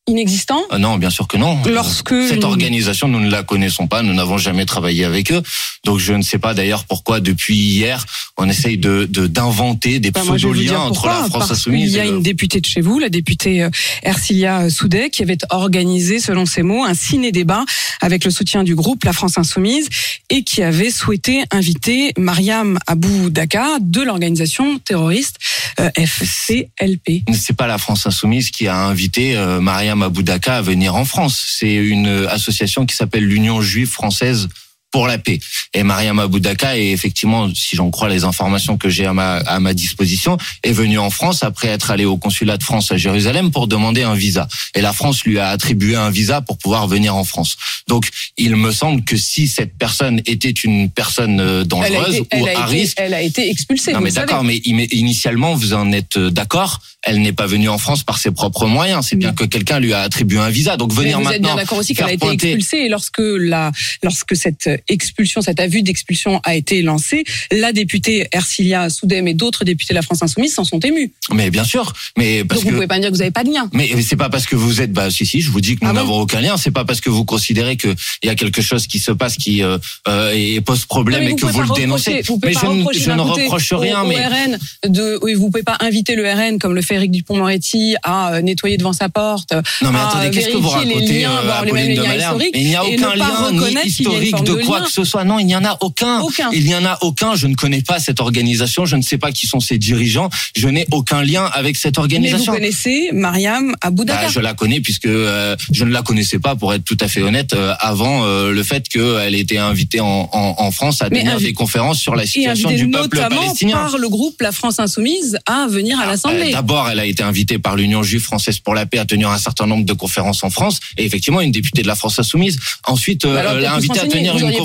inexistant 0.07 0.61
Euh, 0.71 0.77
Non, 0.77 0.97
bien 0.97 1.09
sûr 1.09 1.27
que 1.27 1.37
non. 1.37 1.57
Lorsque 1.65 2.13
cette 2.27 2.43
organisation, 2.43 3.07
nous 3.07 3.19
ne 3.21 3.29
la 3.29 3.43
connaissons 3.43 3.87
pas, 3.87 4.01
nous 4.03 4.13
n'avons 4.13 4.37
jamais 4.37 4.65
travaillé 4.65 5.05
avec 5.05 5.31
eux, 5.31 5.41
donc 5.85 5.99
je 5.99 6.13
ne 6.13 6.21
sais 6.21 6.39
pas 6.39 6.53
d'ailleurs 6.53 6.83
pourquoi 6.85 7.19
depuis 7.19 7.55
hier 7.55 8.05
on 8.37 8.49
essaye 8.49 8.77
de 8.77 9.07
de- 9.09 9.27
d'inventer 9.27 9.99
des 9.99 10.11
Bah, 10.11 10.21
dire 10.21 10.35
pseudo-liens 10.35 10.79
entre 10.79 10.93
pourquoi. 11.01 11.21
la 11.21 11.27
France 11.29 11.51
insoumise. 11.51 11.89
qu'il 11.89 11.97
y 11.97 11.99
a 11.99 12.05
et 12.05 12.09
le- 12.09 12.15
une 12.17 12.21
députée 12.23 12.59
de 12.61 12.65
chez 12.65 12.81
vous, 12.81 12.99
la 12.99 13.09
députée 13.09 13.63
euh, 13.63 13.69
Ercilia 14.03 14.69
Soudet, 14.69 15.09
qui 15.09 15.21
avait 15.23 15.37
organisé, 15.49 16.19
selon 16.19 16.45
ses 16.45 16.63
mots, 16.63 16.83
un 16.83 16.93
ciné-débat 16.93 17.63
avec 18.01 18.25
le 18.25 18.31
soutien 18.31 18.63
du 18.63 18.75
groupe 18.75 19.03
La 19.05 19.13
France 19.13 19.37
Insoumise 19.37 19.87
et 20.29 20.43
qui 20.43 20.61
avait 20.63 20.91
souhaité 20.91 21.43
inviter 21.51 22.11
Mariam 22.17 22.77
Abou 22.87 23.29
Daka 23.29 23.77
de 23.79 24.01
l'organisation 24.01 24.79
terroriste 24.79 25.37
euh, 25.79 25.89
FCLP. 25.95 27.23
C'est 27.33 27.55
pas 27.55 27.67
la 27.67 27.77
France 27.77 28.05
insoumise 28.05 28.49
qui 28.51 28.67
a 28.67 28.77
invité 28.85 29.35
euh, 29.35 29.59
Aboudaka 30.01 30.57
à 30.57 30.61
venir 30.61 30.95
en 30.95 31.05
France. 31.05 31.55
C'est 31.57 31.75
une 31.75 32.07
euh, 32.07 32.29
association 32.29 32.85
qui 32.85 32.95
s'appelle 32.95 33.25
l'Union 33.25 33.61
juive 33.61 33.89
française 33.89 34.49
pour 34.93 35.07
la 35.07 35.17
paix. 35.17 35.39
Et 35.73 35.81
Mariam 35.83 36.19
Aboudaka 36.19 36.77
est 36.77 36.91
effectivement, 36.91 37.49
si 37.53 37.75
j'en 37.75 37.89
crois 37.89 38.07
les 38.09 38.23
informations 38.23 38.77
que 38.77 38.89
j'ai 38.89 39.07
à 39.07 39.13
ma, 39.13 39.37
à 39.37 39.59
ma 39.59 39.73
disposition, 39.73 40.37
est 40.63 40.71
venue 40.71 40.99
en 40.99 41.09
France 41.09 41.41
après 41.43 41.69
être 41.69 41.89
allée 41.89 42.05
au 42.05 42.15
consulat 42.15 42.57
de 42.57 42.63
France 42.63 42.91
à 42.91 42.97
Jérusalem 42.97 43.49
pour 43.51 43.67
demander 43.67 44.03
un 44.03 44.13
visa. 44.13 44.47
Et 44.75 44.81
la 44.81 44.93
France 44.93 45.23
lui 45.23 45.39
a 45.39 45.49
attribué 45.49 45.95
un 45.95 46.11
visa 46.11 46.41
pour 46.41 46.59
pouvoir 46.59 46.87
venir 46.87 47.15
en 47.15 47.23
France. 47.23 47.57
Donc, 47.87 48.07
il 48.37 48.55
me 48.55 48.71
semble 48.71 49.03
que 49.03 49.17
si 49.17 49.47
cette 49.47 49.75
personne 49.77 50.21
était 50.27 50.51
une 50.51 50.91
personne 50.91 51.39
euh, 51.39 51.63
dangereuse 51.63 52.17
été, 52.17 52.39
ou 52.39 52.45
à 52.45 52.51
été, 52.51 52.63
risque, 52.63 52.97
elle 52.99 53.15
a 53.15 53.21
été 53.21 53.49
expulsée. 53.49 53.93
non 53.93 54.01
mais 54.01 54.11
d'accord, 54.11 54.43
mais 54.43 54.57
initialement 54.57 55.55
vous 55.55 55.73
en 55.73 55.91
êtes 55.91 56.17
euh, 56.17 56.29
d'accord. 56.29 56.81
Elle 57.05 57.21
n'est 57.21 57.33
pas 57.33 57.47
venue 57.47 57.67
en 57.67 57.77
France 57.77 58.03
par 58.03 58.17
ses 58.17 58.31
propres 58.31 58.65
moyens. 58.65 59.07
C'est 59.09 59.17
bien 59.17 59.33
que 59.33 59.43
quelqu'un 59.43 59.79
lui 59.79 59.93
a 59.93 60.01
attribué 60.01 60.39
un 60.39 60.49
visa. 60.49 60.77
Donc 60.77 60.93
Mais 60.93 61.01
venir 61.01 61.19
vous 61.19 61.25
êtes 61.31 61.41
bien 61.41 61.49
maintenant 61.49 61.55
d'accord 61.55 61.77
aussi 61.79 61.93
qu'elle 61.93 62.05
a 62.05 62.13
été 62.13 62.25
pointer- 62.25 62.53
expulsée 62.53 62.85
et 62.85 62.89
lorsque 62.89 63.19
la, 63.19 63.71
lorsque 64.03 64.37
cette 64.37 64.69
expulsion, 64.89 65.41
cet 65.41 65.59
avis 65.59 65.83
d'expulsion 65.83 66.39
a 66.43 66.55
été 66.55 66.81
lancé, 66.81 67.23
la 67.51 67.71
députée 67.73 68.27
Ercilia 68.31 68.89
Soudem 68.89 69.27
et 69.27 69.33
d'autres 69.33 69.63
députés 69.65 69.93
de 69.93 69.95
la 69.95 70.01
France 70.01 70.21
Insoumise 70.23 70.53
s'en 70.53 70.63
sont 70.63 70.79
émus. 70.79 71.11
Mais 71.31 71.49
bien 71.49 71.63
sûr. 71.63 71.93
Mais 72.17 72.43
parce 72.43 72.59
Donc 72.61 72.65
vous 72.65 72.69
que 72.71 72.75
pouvez 72.75 72.87
pas 72.87 72.95
me 72.95 73.01
dire 73.01 73.09
que 73.09 73.15
vous 73.15 73.19
n'avez 73.19 73.31
pas 73.31 73.43
de 73.43 73.49
lien. 73.51 73.69
mais 73.73 73.89
mais 73.95 74.01
c'est 74.01 74.15
pas 74.15 74.29
parce 74.29 74.45
que 74.45 74.55
vous 74.55 74.81
êtes 74.81 74.91
bah 74.91 75.09
si 75.11 75.25
si 75.25 75.41
je 75.41 75.49
vous 75.51 75.61
dis 75.61 75.75
que 75.75 75.83
nous 75.83 75.89
Ah 75.89 75.93
bon 75.93 75.99
n'avons 75.99 76.19
aucun 76.19 76.41
lien 76.41 76.57
c'est 76.57 76.71
pas 76.71 76.85
parce 76.85 77.01
que 77.01 77.09
vous 77.09 77.25
considérez 77.25 77.75
que 77.77 77.89
il 78.23 78.27
y 78.27 78.29
a 78.29 78.35
quelque 78.35 78.61
chose 78.61 78.87
qui 78.87 78.99
se 78.99 79.11
passe 79.11 79.35
qui 79.37 79.61
euh, 79.63 79.77
euh, 80.07 80.31
et 80.35 80.61
pose 80.61 80.85
problème 80.85 81.23
et 81.23 81.35
que 81.35 81.45
vous 81.45 81.61
le 81.61 81.75
dénoncez 81.75 82.21
vous 82.27 82.39
mais 82.43 82.51
pas 82.53 82.59
je, 82.61 82.65
reprocher 82.67 82.99
je 82.99 83.11
ne 83.11 83.19
reproche 83.21 83.71
au- 83.71 83.77
rien 83.79 84.01
au 84.03 84.07
mais 84.07 84.25
RN 84.25 84.57
de, 84.87 85.19
oui, 85.21 85.33
vous 85.33 85.49
pouvez 85.49 85.63
pas 85.63 85.77
inviter 85.79 86.15
le 86.15 86.29
RN 86.31 86.59
comme 86.59 86.73
le 86.75 86.81
fait 86.81 86.95
Eric 86.95 87.11
Dupond-Moretti 87.11 87.95
à 88.03 88.33
euh, 88.35 88.41
nettoyer 88.41 88.77
devant 88.77 88.93
sa 88.93 89.09
porte. 89.09 89.53
non 89.81 89.91
mais 89.91 89.99
attendez 89.99 90.31
qu'est-ce 90.31 90.49
que 90.49 90.57
vous 90.57 90.69
racontez 90.69 91.21
liens, 91.21 91.31
euh, 91.31 91.65
les 91.65 91.95
de 91.95 92.01
Malherbe 92.01 92.41
il 92.53 92.67
n'y 92.67 92.75
a 92.75 92.83
aucun 92.85 93.15
lien 93.15 93.51
ni 93.51 93.87
historique 93.87 94.35
de 94.43 94.53
de 94.55 94.61
quoi 94.79 94.85
que 94.85 94.91
ce 94.91 95.03
soit 95.03 95.23
non 95.23 95.39
il 95.39 95.45
n'y 95.45 95.55
en 95.55 95.65
a 95.65 95.77
aucun 95.81 96.19
Aucun. 96.21 96.49
il 96.51 96.65
n'y 96.65 96.75
en 96.75 96.85
a 96.85 96.97
aucun 97.01 97.35
je 97.35 97.47
ne 97.47 97.55
connais 97.55 97.81
pas 97.81 97.99
cette 97.99 98.19
organisation 98.19 98.85
je 98.85 98.95
ne 98.95 99.01
sais 99.01 99.17
pas 99.17 99.31
qui 99.31 99.47
sont 99.47 99.59
ses 99.59 99.77
dirigeants 99.77 100.29
je 100.55 100.67
n'ai 100.67 100.85
aucun 100.91 101.21
lien 101.23 101.45
avec 101.53 101.75
cette 101.77 101.97
Mais 101.97 102.01
vous 102.01 102.03
organisation 102.03 102.53
connaissez 102.53 103.09
Mariam 103.13 103.73
Aboudaka. 103.81 104.23
Bah, 104.23 104.29
je 104.29 104.39
la 104.39 104.53
connais 104.53 104.79
puisque 104.81 105.05
euh, 105.05 105.55
je 105.71 105.83
ne 105.85 105.91
la 105.91 106.01
connaissais 106.01 106.39
pas, 106.39 106.55
pour 106.55 106.73
être 106.73 106.83
tout 106.83 106.97
à 106.99 107.07
fait 107.07 107.21
honnête, 107.21 107.53
euh, 107.53 107.73
avant 107.79 108.25
euh, 108.25 108.51
le 108.51 108.63
fait 108.63 108.87
qu'elle 108.89 109.35
était 109.35 109.57
invitée 109.57 109.99
en, 109.99 110.29
en, 110.31 110.55
en 110.57 110.71
France 110.71 111.01
à 111.01 111.09
tenir 111.09 111.39
des 111.39 111.53
conférences 111.53 111.99
sur 111.99 112.15
la 112.15 112.25
situation 112.25 112.69
du 112.71 112.89
peuple 112.89 113.17
notamment 113.17 113.41
palestinien. 113.41 113.75
par 113.77 113.97
le 113.97 114.09
groupe 114.09 114.41
La 114.41 114.51
France 114.51 114.79
Insoumise 114.79 115.37
à 115.45 115.67
venir 115.67 115.99
à 115.99 116.03
Euh, 116.03 116.07
l'Assemblée. 116.07 116.51
D'abord, 116.51 116.89
elle 116.89 116.99
a 116.99 117.05
été 117.05 117.23
invitée 117.23 117.59
par 117.59 117.75
l'Union 117.75 118.03
juive 118.03 118.21
française 118.21 118.59
pour 118.59 118.73
la 118.73 118.85
paix 118.85 118.99
à 118.99 119.05
tenir 119.05 119.29
un 119.29 119.37
certain 119.37 119.65
nombre 119.65 119.85
de 119.85 119.93
conférences 119.93 120.43
en 120.43 120.49
France, 120.49 120.79
et 120.97 121.05
effectivement 121.05 121.41
une 121.41 121.51
députée 121.51 121.81
de 121.81 121.87
la 121.87 121.95
France 121.95 122.19
insoumise. 122.19 122.57
Ensuite, 122.87 123.25
Bah 123.25 123.39
elle 123.41 123.47
a 123.47 123.53
peut-être 123.53 123.73
invité 123.73 123.99
à 123.99 124.07
tenir 124.07 124.33
une 124.37 124.41
conférence. 124.53 124.62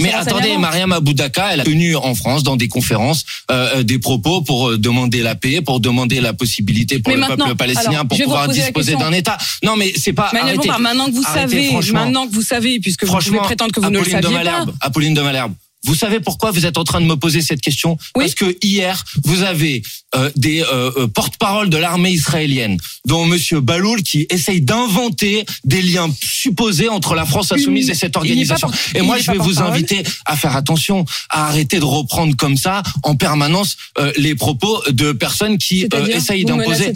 Mais 0.00 0.12
attendez. 0.12 0.56
Mariam 0.58 0.92
Aboudaka, 0.92 1.52
elle 1.52 1.60
a 1.60 1.64
tenu 1.64 1.96
en 1.96 2.14
France 2.14 2.42
dans 2.42 2.56
des 2.56 2.68
conférences 2.68 3.24
euh, 3.50 3.78
euh, 3.78 3.82
des 3.82 3.98
propos 3.98 4.42
pour 4.42 4.70
euh, 4.70 4.78
demander 4.78 5.22
la 5.22 5.34
paix, 5.34 5.60
pour 5.60 5.80
demander 5.80 6.20
la 6.20 6.32
possibilité 6.32 6.98
pour 6.98 7.12
Mais 7.12 7.20
le 7.20 7.26
peuple 7.26 7.54
palestinien 7.54 8.00
alors, 8.00 8.08
pour 8.08 8.18
pouvoir 8.18 8.48
disposer 8.48 8.96
d'un 8.96 9.12
État. 9.12 9.36
Non, 9.62 9.76
mais 9.76 9.92
c'est 9.96 10.12
pas. 10.12 10.30
Arrêtez. 10.32 10.68
Maintenant 10.78 11.06
que 11.06 11.12
vous 11.12 11.22
Arrêtez, 11.24 11.70
savez, 11.70 11.92
maintenant 11.92 12.26
que 12.26 12.32
vous 12.34 12.42
savez, 12.42 12.80
puisque 12.80 13.04
vous 13.04 13.16
pouvez 13.16 13.38
prétendre 13.38 13.72
que 13.72 13.80
vous 13.80 13.90
ne 13.90 13.98
le 13.98 14.00
Apolline 14.00 14.20
de 14.20 14.22
saviez 14.22 14.38
pas. 14.38 14.44
Malherbe, 14.44 14.74
Apolline 14.80 15.14
de 15.14 15.22
Malherbe, 15.22 15.54
Vous 15.84 15.94
savez 15.94 16.20
pourquoi 16.20 16.50
vous 16.50 16.66
êtes 16.66 16.78
en 16.78 16.84
train 16.84 17.00
de 17.00 17.06
me 17.06 17.16
poser 17.16 17.42
cette 17.42 17.60
question? 17.60 17.96
Oui. 18.16 18.24
Parce 18.24 18.34
que 18.34 18.56
hier, 18.62 19.04
vous 19.24 19.42
avez 19.42 19.82
euh, 20.14 20.30
des 20.36 20.62
euh, 20.62 20.90
euh, 20.96 21.06
porte-parole 21.06 21.70
de 21.70 21.76
l'armée 21.76 22.10
israélienne, 22.10 22.78
dont 23.06 23.26
Monsieur 23.26 23.60
Baloul, 23.60 24.02
qui 24.02 24.26
essaye 24.30 24.60
d'inventer 24.60 25.44
des 25.64 25.82
liens 25.82 26.10
supposés 26.22 26.88
entre 26.88 27.14
la 27.14 27.26
France 27.26 27.52
insoumise 27.52 27.90
et 27.90 27.94
cette 27.94 28.12
pas 28.12 28.20
organisation. 28.20 28.70
Et 28.94 29.02
moi, 29.02 29.18
je 29.18 29.30
vais 29.30 29.38
vous 29.38 29.60
inviter 29.60 30.02
à 30.24 30.36
faire 30.36 30.56
attention, 30.56 31.04
à 31.30 31.48
arrêter 31.48 31.78
de 31.78 31.84
reprendre 31.84 32.34
comme 32.36 32.56
ça 32.56 32.82
en 33.02 33.16
permanence 33.16 33.76
euh, 33.98 34.12
les 34.16 34.34
propos 34.34 34.82
de 34.90 35.12
personnes 35.12 35.58
qui 35.58 35.86
euh, 35.92 36.06
essayent 36.06 36.44
d'imposer. 36.44 36.92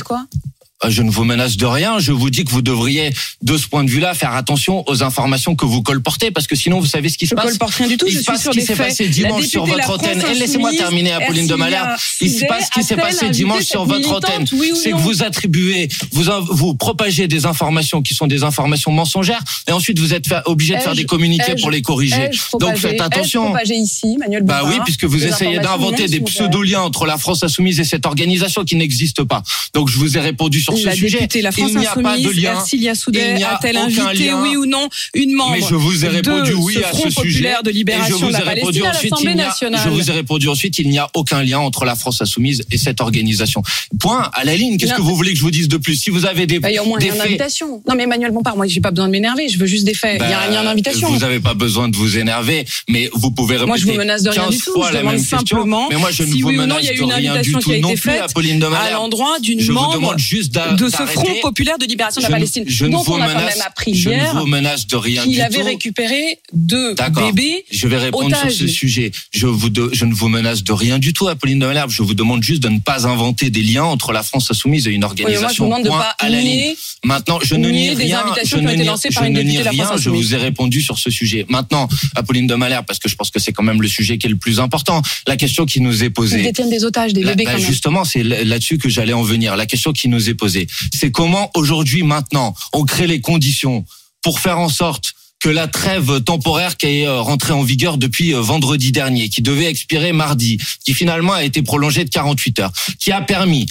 Euh, 0.84 0.90
Je 0.90 1.02
ne 1.02 1.10
vous 1.10 1.24
menace 1.24 1.56
de 1.56 1.66
rien. 1.66 1.98
Je 1.98 2.12
vous 2.12 2.30
dis 2.30 2.44
que 2.44 2.50
vous 2.50 2.62
devriez, 2.62 3.12
de 3.42 3.56
ce 3.56 3.66
point 3.66 3.82
de 3.84 3.90
vue-là, 3.90 4.14
faire 4.14 4.32
attention 4.34 4.88
aux 4.88 5.02
informations 5.02 5.56
que 5.56 5.66
vous 5.66 5.82
colportez, 5.82 6.30
parce 6.30 6.46
que 6.46 6.54
sinon, 6.54 6.78
vous 6.80 6.86
savez 6.86 7.08
ce 7.08 7.18
qui 7.18 7.26
se 7.26 7.30
Je 7.30 7.34
passe. 7.34 7.46
colporte 7.50 7.74
rien 7.74 7.88
du 7.88 7.96
tout. 7.96 8.06
Il 8.06 8.14
je 8.14 8.18
se 8.20 8.24
passe 8.24 8.44
ce 8.44 8.50
qui 8.50 8.62
s'est 8.62 8.76
passé 8.76 9.08
dimanche 9.08 9.46
sur 9.46 9.66
votre 9.66 9.90
antenne. 9.90 10.22
Et 10.30 10.34
laissez-moi 10.34 10.72
terminer, 10.72 11.12
Apolline 11.12 11.46
de 11.46 11.54
Malherbe. 11.54 11.90
Il 12.20 12.30
se 12.30 12.44
passe 12.46 12.66
ce 12.66 12.70
qui 12.70 12.84
s'est 12.86 12.96
passé 12.96 13.28
dimanche 13.30 13.64
sur 13.64 13.84
votre 13.84 14.12
antenne. 14.12 14.44
oui 14.52 14.72
C'est 14.80 14.90
que 14.92 14.96
vous 14.96 15.22
attribuez, 15.22 15.88
vous, 16.12 16.24
vous 16.50 16.74
propagez 16.74 17.26
des 17.28 17.46
informations 17.46 18.02
qui 18.02 18.14
sont 18.14 18.26
des 18.26 18.44
informations 18.44 18.92
mensongères, 18.92 19.42
et 19.66 19.72
ensuite 19.72 19.98
vous 19.98 20.14
êtes 20.14 20.26
obligé 20.46 20.74
de 20.76 20.80
faire 20.80 20.94
des 20.94 21.04
communiqués 21.06 21.54
pour 21.60 21.70
les 21.70 21.82
corriger. 21.82 22.30
Donc 22.60 22.76
faites 22.76 23.00
attention. 23.00 23.54
ici, 23.68 24.16
Manuel 24.18 24.42
Bah 24.44 24.62
oui, 24.64 24.74
puisque 24.84 25.04
vous 25.04 25.26
essayez 25.26 25.58
d'inventer 25.58 26.06
des 26.06 26.20
pseudo-liens 26.20 26.82
entre 26.82 27.06
la 27.06 27.18
France 27.18 27.42
insoumise 27.42 27.80
et 27.80 27.84
cette 27.84 28.06
organisation 28.06 28.64
qui 28.64 28.76
n'existe 28.76 29.24
pas. 29.24 29.42
Donc 29.74 29.88
je 29.88 29.98
vous 29.98 30.16
ai 30.16 30.20
répondu 30.20 30.60
sur 30.76 30.78
ce 30.78 30.86
La 30.86 30.94
sujet. 30.94 31.18
députée 31.18 31.42
La 31.42 31.52
France 31.52 31.70
Il 31.72 31.78
n'y 31.78 31.86
a 31.86 31.90
pas 31.94 32.02
de 32.02 32.06
Insoumise, 32.26 32.42
lien. 32.42 32.94
Soudet, 32.94 33.42
a-t-elle 33.44 33.76
invité, 33.76 34.32
oui 34.34 34.56
ou 34.56 34.66
non, 34.66 34.88
une 35.14 35.32
membre 35.32 35.52
Mais 35.52 35.60
je 35.68 35.74
vous 35.74 36.04
ai 36.04 36.08
répondu 36.08 36.52
oui 36.54 36.74
ce 36.74 36.78
à 36.80 36.88
Front 36.88 37.02
ce 37.04 37.10
sujet. 37.10 37.38
populaire 37.38 37.62
de 37.62 37.70
Et 37.70 37.72
je 37.72 37.78
libération 37.78 38.16
vous 38.18 38.26
de 38.28 38.32
la 38.32 38.40
ai 38.40 38.42
répondu 38.42 38.82
ensuite, 38.82 39.12
il 39.22 39.40
a- 39.40 39.54
je 39.84 39.88
vous 39.88 40.10
ai 40.10 40.12
répondu 40.12 40.48
ensuite, 40.48 40.78
il 40.78 40.88
n'y 40.88 40.98
a 40.98 41.08
aucun 41.14 41.42
lien 41.42 41.58
entre 41.58 41.84
la 41.84 41.94
France 41.94 42.20
insoumise 42.22 42.64
et 42.70 42.78
cette 42.78 43.00
organisation. 43.00 43.62
Point. 44.00 44.30
À 44.34 44.44
la 44.44 44.56
ligne. 44.56 44.76
Qu'est-ce 44.78 44.92
Non. 44.92 44.96
que 44.98 45.02
vous 45.02 45.16
voulez 45.16 45.32
que 45.32 45.38
je 45.38 45.42
vous 45.42 45.50
dise 45.50 45.68
de 45.68 45.76
plus? 45.76 45.96
Si 45.96 46.10
vous 46.10 46.26
avez 46.26 46.46
des, 46.46 46.58
Bah, 46.60 46.70
il 46.70 46.74
y 46.74 46.78
a 46.78 46.82
au 46.82 46.86
moins 46.86 46.98
des 46.98 47.10
faits, 47.10 47.20
invitation. 47.20 47.82
Non 47.88 47.94
mais 47.94 48.04
Emmanuel 48.04 48.32
Bompard, 48.32 48.56
moi 48.56 48.66
j'ai 48.66 48.80
pas 48.80 48.90
besoin 48.90 49.06
de 49.06 49.12
m'énerver, 49.12 49.48
je 49.48 49.58
veux 49.58 49.66
juste 49.66 49.84
des 49.84 49.94
faits. 49.94 50.16
il 50.16 50.20
y 50.20 50.32
a 50.32 50.38
bah, 50.38 50.44
il 50.48 50.54
y 50.54 50.56
a 50.56 50.62
une 50.62 50.68
invitation. 50.68 51.08
Vous 51.08 51.18
n'avez 51.20 51.40
pas 51.40 51.54
besoin 51.54 51.88
de 51.88 51.96
vous 51.96 52.18
énerver, 52.18 52.64
mais 52.88 53.08
vous 53.14 53.30
pouvez 53.30 53.54
répéter 53.56 53.68
Moi, 53.68 53.76
je 53.76 53.86
vous 53.86 53.94
menace 53.94 54.22
de 54.22 54.30
rien 54.30 54.42
15 54.44 54.50
du 54.50 54.58
tout. 54.60 54.82
Je 54.92 54.96
demande 54.98 55.18
simplement 55.18 55.88
Mais 55.90 55.96
moi, 55.96 56.10
je 56.10 56.22
ne 56.22 56.32
si 56.32 56.42
vous 56.42 56.48
oui 56.48 56.56
non, 56.56 56.62
menace 56.62 56.78
a 56.78 56.80
de 56.94 57.02
rien 57.04 57.18
du 57.18 57.28
invitation 57.38 57.60
tout 57.60 57.72
non 57.80 57.94
plus, 57.94 58.10
Apolline 58.12 58.62
à 58.64 58.90
l'endroit 58.92 59.38
d'une 59.40 59.60
Je 59.60 59.66
vous 59.68 59.72
membre 59.74 59.94
demande 59.94 60.18
juste 60.18 60.52
de 60.76 60.88
ce. 60.88 60.96
Front 61.08 61.24
populaire 61.42 61.78
de 61.78 61.86
libération 61.86 62.20
de 62.20 62.24
la 62.24 62.28
ne- 62.30 62.34
Palestine, 62.34 62.64
je 62.66 62.84
ne 62.86 62.90
dont 62.92 63.02
vous 63.02 63.12
on 63.14 63.20
a 63.20 63.26
quand 63.26 63.34
menace- 63.38 63.56
même 63.56 63.64
appris 63.66 63.94
Je 63.94 64.10
hier 64.10 64.34
ne 64.34 64.40
vous 64.40 64.46
menace 64.46 64.86
de 64.86 64.96
rien 64.96 65.22
qu'il 65.22 65.40
avait 65.40 65.62
récupéré 65.62 66.38
deux 66.52 66.94
bébés. 66.94 67.64
Je 67.70 67.88
vais 67.88 67.98
répondre 67.98 68.26
otages. 68.26 68.52
sur 68.52 68.66
ce 68.66 68.72
sujet. 68.72 69.10
Je, 69.32 69.46
vous 69.46 69.70
de- 69.70 69.90
je 69.92 70.04
ne 70.04 70.12
vous 70.14 70.28
menace 70.28 70.62
de 70.64 70.72
rien 70.72 70.98
du 70.98 71.12
tout, 71.12 71.28
Apolline 71.28 71.58
de 71.58 71.66
Malherbe. 71.66 71.90
Je 71.90 72.02
vous 72.02 72.14
demande 72.14 72.42
juste 72.42 72.62
de 72.62 72.68
ne 72.68 72.78
pas 72.80 73.06
inventer 73.06 73.50
des 73.50 73.62
liens 73.62 73.84
entre 73.84 74.12
la 74.12 74.22
France 74.22 74.50
insoumise 74.50 74.86
et 74.86 74.90
une 74.90 75.04
Oui, 75.04 75.08
organisation. 75.10 75.66
moi 75.68 75.78
je 75.78 75.82
vous 75.82 75.84
demande 75.84 75.84
de 75.84 75.88
pas 76.04 76.14
à 76.18 76.28
la 76.28 76.40
ligne. 76.40 76.48
nier 76.48 76.76
Maintenant, 77.04 77.38
je 77.42 77.54
ne 77.54 77.68
nie 77.70 77.90
rien. 77.90 78.24
Je 78.44 78.56
ne 78.56 78.60
nie, 78.72 78.84
je 79.10 79.20
ne 79.22 79.42
nie 79.42 79.58
rien. 79.62 79.90
Je 79.96 80.10
vous 80.10 80.34
ai 80.34 80.36
répondu 80.36 80.80
sur 80.82 80.98
ce 80.98 81.10
sujet. 81.10 81.46
Maintenant, 81.48 81.88
Apolline 82.16 82.46
de 82.46 82.54
Malherbe, 82.54 82.84
parce 82.86 82.98
que 82.98 83.08
je 83.08 83.14
pense 83.14 83.30
que 83.30 83.38
c'est 83.38 83.52
quand 83.52 83.62
même 83.62 83.80
le 83.80 83.88
sujet 83.88 84.18
qui 84.18 84.26
est 84.26 84.30
le 84.30 84.36
plus 84.36 84.60
important. 84.60 85.02
La 85.26 85.36
question 85.36 85.64
qui 85.66 85.80
nous 85.80 86.02
est 86.02 86.06
Ils 86.06 86.12
posée. 86.12 86.42
détiennent 86.42 86.70
des 86.70 86.84
otages, 86.84 87.12
des 87.12 87.22
bébés 87.24 87.44
bah, 87.44 87.52
quand 87.52 87.58
même. 87.58 87.66
justement, 87.66 88.04
c'est 88.04 88.22
là- 88.22 88.42
là-dessus 88.44 88.78
que 88.78 88.88
j'allais 88.88 89.12
en 89.12 89.22
venir. 89.22 89.56
La 89.56 89.66
question 89.66 89.92
qui 89.92 90.08
nous 90.08 90.28
est 90.28 90.34
posée, 90.34 90.47
c'est 90.48 91.10
comment 91.10 91.50
aujourd'hui, 91.54 92.02
maintenant, 92.02 92.54
on 92.72 92.84
crée 92.84 93.06
les 93.06 93.20
conditions 93.20 93.84
pour 94.22 94.40
faire 94.40 94.58
en 94.58 94.68
sorte 94.68 95.14
que 95.40 95.48
la 95.48 95.68
trêve 95.68 96.20
temporaire 96.22 96.76
qui 96.76 96.86
est 96.86 97.06
euh, 97.06 97.20
rentrée 97.20 97.52
en 97.52 97.62
vigueur 97.62 97.96
depuis 97.96 98.34
euh, 98.34 98.40
vendredi 98.40 98.90
dernier, 98.90 99.28
qui 99.28 99.40
devait 99.40 99.66
expirer 99.66 100.12
mardi, 100.12 100.58
qui 100.84 100.94
finalement 100.94 101.32
a 101.32 101.44
été 101.44 101.62
prolongée 101.62 102.04
de 102.04 102.10
48 102.10 102.58
heures, 102.60 102.72
qui 102.98 103.12
a 103.12 103.20
permis 103.20 103.66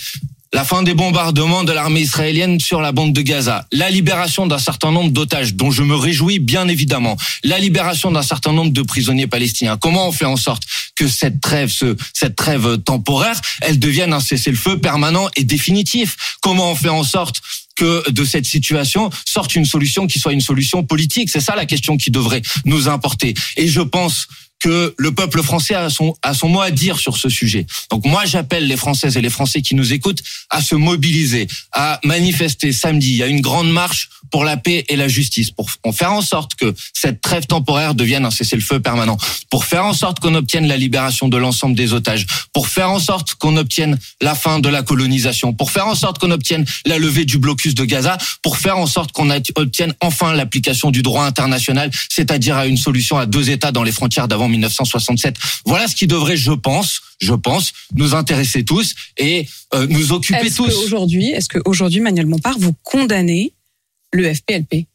la 0.53 0.63
fin 0.63 0.83
des 0.83 0.93
bombardements 0.93 1.63
de 1.63 1.73
l'armée 1.73 2.01
israélienne 2.01 2.59
sur 2.59 2.81
la 2.81 2.91
bande 2.91 3.13
de 3.13 3.21
Gaza, 3.21 3.67
la 3.71 3.89
libération 3.89 4.47
d'un 4.47 4.59
certain 4.59 4.91
nombre 4.91 5.11
d'otages, 5.11 5.55
dont 5.55 5.71
je 5.71 5.83
me 5.83 5.95
réjouis 5.95 6.39
bien 6.39 6.67
évidemment, 6.67 7.17
la 7.43 7.59
libération 7.59 8.11
d'un 8.11 8.21
certain 8.21 8.53
nombre 8.53 8.71
de 8.71 8.81
prisonniers 8.81 9.27
palestiniens. 9.27 9.77
Comment 9.77 10.07
on 10.07 10.11
fait 10.11 10.25
en 10.25 10.37
sorte 10.37 10.63
que 10.95 11.07
cette 11.07 11.41
trêve, 11.41 11.69
ce, 11.69 11.95
cette 12.13 12.35
trêve 12.35 12.77
temporaire, 12.79 13.39
elle 13.61 13.77
devienne 13.77 14.13
un 14.13 14.19
cessez-le-feu 14.19 14.79
permanent 14.79 15.29
et 15.35 15.43
définitif? 15.43 16.15
Comment 16.41 16.71
on 16.71 16.75
fait 16.75 16.89
en 16.89 17.03
sorte 17.03 17.41
que 17.75 18.09
de 18.09 18.25
cette 18.25 18.45
situation 18.45 19.09
sorte 19.25 19.53
une 19.55 19.65
solution 19.65 20.07
qui 20.07 20.17
soit 20.17 20.33
une 20.33 20.41
solution 20.41 20.83
politique? 20.83 21.29
C'est 21.29 21.41
ça 21.41 21.55
la 21.55 21.65
question 21.65 21.97
qui 21.97 22.09
devrait 22.09 22.41
nous 22.65 22.87
importer. 22.87 23.33
Et 23.57 23.67
je 23.67 23.81
pense 23.81 24.27
que 24.59 24.93
le 24.97 25.11
peuple 25.11 25.43
français 25.43 25.75
a 25.75 25.89
son, 25.89 26.15
a 26.21 26.33
son 26.33 26.49
mot 26.49 26.61
à 26.61 26.71
dire 26.71 26.99
sur 26.99 27.17
ce 27.17 27.29
sujet. 27.29 27.65
Donc 27.91 28.05
moi, 28.05 28.25
j'appelle 28.25 28.67
les 28.67 28.77
Françaises 28.77 29.17
et 29.17 29.21
les 29.21 29.29
Français 29.29 29.61
qui 29.61 29.75
nous 29.75 29.93
écoutent 29.93 30.21
à 30.49 30.61
se 30.61 30.75
mobiliser, 30.75 31.47
à 31.73 31.99
manifester 32.03 32.71
samedi. 32.71 33.11
Il 33.11 33.17
y 33.17 33.23
a 33.23 33.27
une 33.27 33.41
grande 33.41 33.71
marche 33.71 34.09
pour 34.31 34.43
la 34.43 34.57
paix 34.57 34.85
et 34.89 34.95
la 34.95 35.07
justice, 35.07 35.51
pour 35.51 35.69
faire 35.93 36.11
en 36.11 36.21
sorte 36.21 36.55
que 36.55 36.73
cette 36.93 37.21
trêve 37.21 37.45
temporaire 37.45 37.95
devienne 37.95 38.25
un 38.25 38.31
cessez-le-feu 38.31 38.79
permanent, 38.79 39.17
pour 39.49 39.65
faire 39.65 39.85
en 39.85 39.93
sorte 39.93 40.19
qu'on 40.19 40.35
obtienne 40.35 40.67
la 40.67 40.77
libération 40.77 41.29
de 41.29 41.37
l'ensemble 41.37 41.75
des 41.75 41.93
otages, 41.93 42.25
pour 42.51 42.67
faire 42.67 42.89
en 42.89 42.99
sorte 42.99 43.35
qu'on 43.35 43.55
obtienne 43.57 43.97
la 44.21 44.35
fin 44.35 44.59
de 44.59 44.69
la 44.69 44.83
colonisation, 44.83 45.53
pour 45.53 45.71
faire 45.71 45.87
en 45.87 45.95
sorte 45.95 46.17
qu'on 46.19 46.31
obtienne 46.31 46.65
la 46.85 46.99
levée 46.99 47.25
du 47.25 47.37
blocus 47.37 47.73
de 47.75 47.85
Gaza, 47.85 48.17
pour 48.41 48.57
faire 48.57 48.77
en 48.77 48.87
sorte 48.87 49.11
qu'on 49.11 49.29
obtienne 49.29 49.93
enfin 50.01 50.33
l'application 50.33 50.91
du 50.91 51.01
droit 51.01 51.23
international, 51.23 51.91
c'est-à-dire 52.09 52.57
à 52.57 52.67
une 52.67 52.77
solution 52.77 53.17
à 53.17 53.25
deux 53.25 53.49
États 53.49 53.71
dans 53.71 53.83
les 53.83 53.91
frontières 53.91 54.27
d'avant 54.27 54.46
1967. 54.49 55.35
Voilà 55.65 55.87
ce 55.87 55.95
qui 55.95 56.07
devrait, 56.07 56.37
je 56.37 56.51
pense, 56.51 57.01
je 57.19 57.33
pense, 57.33 57.73
nous 57.93 58.15
intéresser 58.15 58.63
tous 58.63 58.95
et 59.17 59.47
euh, 59.73 59.87
nous 59.87 60.11
occuper 60.11 60.49
tous. 60.51 60.67
qu'aujourd'hui, 60.67 61.29
est-ce 61.31 61.49
qu'aujourd'hui, 61.49 61.99
Manuel 61.99 62.25
Bompard, 62.25 62.57
vous 62.59 62.73
condamnez 62.83 63.53
le 64.13 64.33
FPLP 64.33 64.87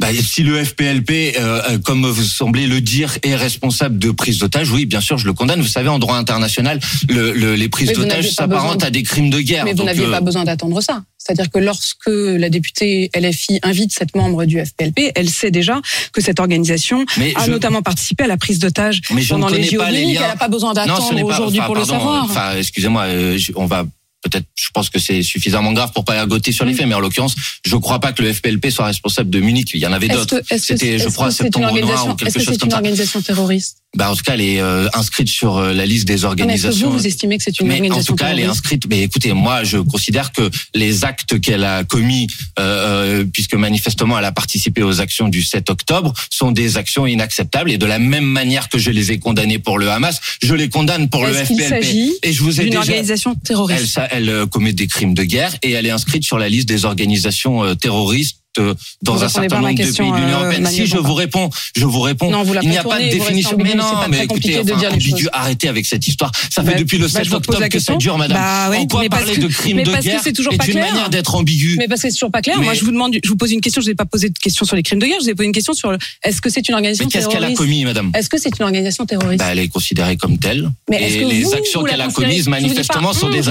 Bah, 0.00 0.08
si 0.14 0.42
le 0.42 0.64
FPLP, 0.64 1.36
euh, 1.38 1.60
euh, 1.70 1.78
comme 1.78 2.06
vous 2.06 2.22
semblez 2.24 2.66
le 2.66 2.80
dire, 2.80 3.18
est 3.22 3.36
responsable 3.36 3.98
de 3.98 4.10
prise 4.10 4.38
d'otages, 4.38 4.70
oui, 4.70 4.86
bien 4.86 5.00
sûr, 5.00 5.18
je 5.18 5.26
le 5.26 5.32
condamne. 5.34 5.60
Vous 5.60 5.66
savez, 5.68 5.88
en 5.88 5.98
droit 5.98 6.16
international, 6.16 6.80
le, 7.08 7.32
le- 7.32 7.54
les 7.54 7.68
prises 7.68 7.92
d'otages 7.92 8.30
s'apparentent 8.30 8.82
à 8.84 8.90
des 8.90 9.02
crimes 9.02 9.30
de 9.30 9.40
guerre. 9.40 9.64
Mais 9.64 9.74
vous 9.74 9.84
n'aviez 9.84 10.06
euh, 10.06 10.10
pas 10.10 10.20
besoin 10.20 10.44
d'attendre 10.44 10.80
ça. 10.80 11.02
C'est-à-dire 11.18 11.50
que 11.50 11.58
lorsque 11.58 12.08
la 12.08 12.48
députée 12.48 13.10
LFI 13.14 13.60
invite 13.62 13.92
cette 13.92 14.16
membre 14.16 14.46
du 14.46 14.58
FPLP, 14.64 15.12
elle 15.14 15.28
sait 15.28 15.50
déjà 15.50 15.80
que 16.14 16.22
cette 16.22 16.40
organisation 16.40 17.04
mais 17.18 17.34
a 17.36 17.44
je- 17.44 17.50
notamment 17.50 17.82
participé 17.82 18.24
à 18.24 18.26
la 18.26 18.38
prise 18.38 18.58
d'otage 18.58 19.02
Mais 19.14 19.20
je 19.20 19.34
ne 19.34 19.40
pendant 19.40 19.54
les 19.54 19.66
connais 19.66 19.76
pas 19.84 19.90
les 19.90 20.02
JO. 20.02 20.08
liens. 20.08 20.20
Elle 20.22 20.28
n'a 20.28 20.36
pas 20.36 20.48
besoin 20.48 20.72
d'attendre 20.72 21.22
aujourd'hui 21.24 21.58
enfin, 21.60 21.66
pour 21.66 21.74
le 21.76 21.84
savoir. 21.84 22.24
Enfin, 22.24 22.52
excusez-moi, 22.56 23.02
euh, 23.04 23.38
on 23.56 23.66
va 23.66 23.84
peut-être. 24.22 24.46
Je 24.54 24.68
pense 24.72 24.90
que 24.90 24.98
c'est 24.98 25.22
suffisamment 25.22 25.72
grave 25.72 25.92
pour 25.92 26.04
pas 26.04 26.16
ergoter 26.16 26.52
sur 26.52 26.64
les 26.64 26.72
Mm. 26.72 26.76
faits, 26.76 26.86
mais 26.86 26.94
en 26.94 27.00
l'occurrence, 27.00 27.34
je 27.64 27.74
ne 27.74 27.80
crois 27.80 27.98
pas 28.00 28.12
que 28.12 28.22
le 28.22 28.32
FPLP 28.32 28.70
soit 28.70 28.86
responsable 28.86 29.30
de 29.30 29.40
Munich. 29.40 29.70
Il 29.74 29.80
y 29.80 29.86
en 29.86 29.92
avait 29.92 30.08
d'autres. 30.08 30.40
que- 30.40 30.54
est-ce 30.54 30.68
que 30.68 30.78
C'était, 30.78 30.98
je 30.98 31.08
crois, 31.08 31.28
que 31.28 31.34
c'est 31.34 31.44
une 31.44 31.52
septembre 31.52 31.64
noir 31.66 31.74
organisation- 31.74 32.12
ou 32.12 32.14
quelque 32.16 32.28
Est-ce 32.28 32.38
que 32.38 32.44
chose 32.44 32.54
c'est 32.54 32.60
comme 32.60 32.66
une 32.68 32.70
ça. 32.72 32.76
organisation 32.76 33.22
terroriste 33.22 33.76
Bah, 33.96 34.08
en 34.12 34.14
tout 34.14 34.22
cas, 34.22 34.34
elle 34.34 34.40
est 34.42 34.60
euh, 34.60 34.88
inscrite 34.94 35.28
sur 35.28 35.56
euh, 35.56 35.72
la 35.74 35.84
liste 35.84 36.06
des 36.06 36.14
Non, 36.14 36.20
mais 36.20 36.20
Est-ce 36.20 36.22
que 36.22 36.26
organisations. 36.28 36.90
vous, 36.90 36.98
vous 36.98 37.06
estimez 37.08 37.38
que 37.38 37.42
c'est 37.44 37.58
une 37.58 37.66
mais 37.66 37.74
en 37.74 37.76
organisation 37.78 38.14
tout 38.14 38.16
cas, 38.16 38.28
elle 38.30 38.38
est 38.38 38.44
inscrite. 38.44 38.84
Mais 38.88 39.02
écoutez, 39.02 39.32
moi, 39.32 39.64
je 39.64 39.78
considère 39.78 40.30
que 40.30 40.48
les 40.74 41.04
actes 41.04 41.40
qu'elle 41.40 41.64
a 41.64 41.82
commis, 41.82 42.28
euh, 42.60 43.22
euh, 43.22 43.24
puisque 43.24 43.54
manifestement 43.54 44.16
elle 44.16 44.24
a 44.26 44.30
participé 44.32 44.84
aux 44.84 45.00
actions 45.00 45.28
du 45.28 45.42
7 45.42 45.70
octobre, 45.70 46.12
sont 46.30 46.52
des 46.52 46.76
actions 46.76 47.04
inacceptables. 47.06 47.70
Et 47.72 47.78
de 47.78 47.86
la 47.86 47.98
même 47.98 48.24
manière 48.26 48.68
que 48.68 48.78
je 48.78 48.90
les 48.92 49.10
ai 49.10 49.18
condamnées 49.18 49.58
pour 49.58 49.76
le 49.78 49.90
Hamas, 49.90 50.20
je 50.40 50.54
les 50.54 50.68
condamne 50.68 51.08
pour 51.08 51.26
le 51.26 51.32
FPLP. 51.34 51.68
s'agit 51.68 52.12
Et 52.22 52.32
je 52.32 52.42
vous 52.44 52.60
ai 52.60 52.64
d'une 52.64 52.70
déjà. 52.70 52.80
organisation 52.82 53.32
Elle, 53.36 53.42
terroriste 53.48 53.86
ça, 53.86 54.06
elle 54.10 54.28
euh, 54.28 54.46
commet 54.46 54.72
des 54.72 54.86
crimes 54.86 55.14
de 55.14 55.24
guerre 55.24 55.54
et 55.62 55.72
elle 55.72 55.86
est 55.86 55.90
inscrite 55.90 56.24
sur 56.24 56.38
la 56.38 56.48
liste 56.48 56.68
des 56.68 56.84
organisations 56.84 57.64
euh, 57.64 57.74
terroristes 57.74 58.39
dans 58.56 59.14
Vous 59.14 59.22
un 59.24 59.28
certain 59.28 59.60
nombre 59.60 59.70
de 59.74 59.76
pays 59.76 59.92
de 59.92 60.02
l'Union 60.02 60.16
euh, 60.16 60.42
européenne. 60.44 60.66
Si 60.66 60.86
je 60.86 60.96
vous 60.96 61.14
réponds, 61.14 61.50
je 61.76 61.84
vous 61.84 62.00
réponds. 62.00 62.30
Non, 62.30 62.42
vous 62.42 62.52
la 62.52 62.62
il 62.62 62.70
n'y 62.70 62.78
a 62.78 62.82
pas 62.82 62.98
de 62.98 63.08
définition. 63.08 63.56
Mais 63.56 63.74
non, 63.74 63.84
mais 64.08 64.24
écoutez, 64.24 64.58
enfin, 64.60 64.88
ambigu, 64.88 65.28
arrêtez 65.32 65.68
avec 65.68 65.86
cette 65.86 66.06
histoire. 66.06 66.32
Ça 66.50 66.62
Bah, 66.62 66.72
fait 66.72 66.78
depuis 66.78 66.98
le 66.98 67.06
bah, 67.06 67.12
7 67.20 67.24
je 67.24 67.30
vous 67.30 67.40
pose 67.40 67.60
la 67.60 67.66
octobre 67.66 67.68
que 67.68 67.78
ça 67.78 67.96
dure, 67.96 68.18
madame. 68.18 68.38
Bah 68.38 68.68
oui, 68.70 68.78
en 68.78 68.86
quoi 68.86 69.04
parler 69.08 69.34
que- 69.34 69.40
de 69.40 69.46
crimes 69.48 69.82
de 69.82 69.96
guerre 70.02 70.20
c'est 70.22 70.32
toujours 70.32 70.52
est 70.52 70.56
pas 70.56 70.66
une 70.66 70.72
clair. 70.72 70.86
manière 70.90 71.10
d'être 71.10 71.34
ambigu 71.34 71.76
Mais 71.78 71.86
parce 71.86 72.02
que 72.02 72.08
c'est 72.08 72.14
toujours 72.14 72.30
pas 72.32 72.42
clair. 72.42 72.56
Mais- 72.58 72.64
Moi, 72.64 72.74
je 72.74 72.84
vous 72.84 72.90
demande, 72.90 73.16
je 73.22 73.28
vous 73.28 73.36
pose 73.36 73.52
une 73.52 73.60
question. 73.60 73.80
Je 73.80 73.86
vous 73.86 73.92
ai 73.92 73.94
pas 73.94 74.04
posé 74.04 74.28
de 74.28 74.38
question 74.38 74.66
sur 74.66 74.74
les 74.76 74.82
crimes 74.82 74.98
de 74.98 75.06
guerre. 75.06 75.18
Je 75.20 75.24
vous 75.24 75.30
ai 75.30 75.34
posé 75.34 75.46
une 75.46 75.52
question 75.52 75.72
sur 75.72 75.96
est-ce 76.24 76.40
que 76.40 76.50
c'est 76.50 76.68
une 76.68 76.74
organisation 76.74 77.06
Mais 77.06 77.12
qu'est-ce 77.12 77.26
qu'elle 77.28 77.36
a 77.36 77.40
terroriste 77.48 77.58
commis, 77.58 77.84
madame? 77.84 78.10
Est-ce 78.14 78.28
que 78.28 78.38
c'est 78.38 78.56
une 78.58 78.64
organisation 78.64 79.06
terroriste? 79.06 79.38
Bah, 79.38 79.48
Elle 79.52 79.60
est 79.60 79.68
considérée 79.68 80.16
comme 80.16 80.38
telle. 80.38 80.70
Et 80.92 81.24
les 81.24 81.54
actions 81.54 81.84
qu'elle 81.84 82.00
a 82.00 82.08
commises 82.08 82.48
manifestement 82.48 83.12
sont 83.12 83.28
des 83.28 83.42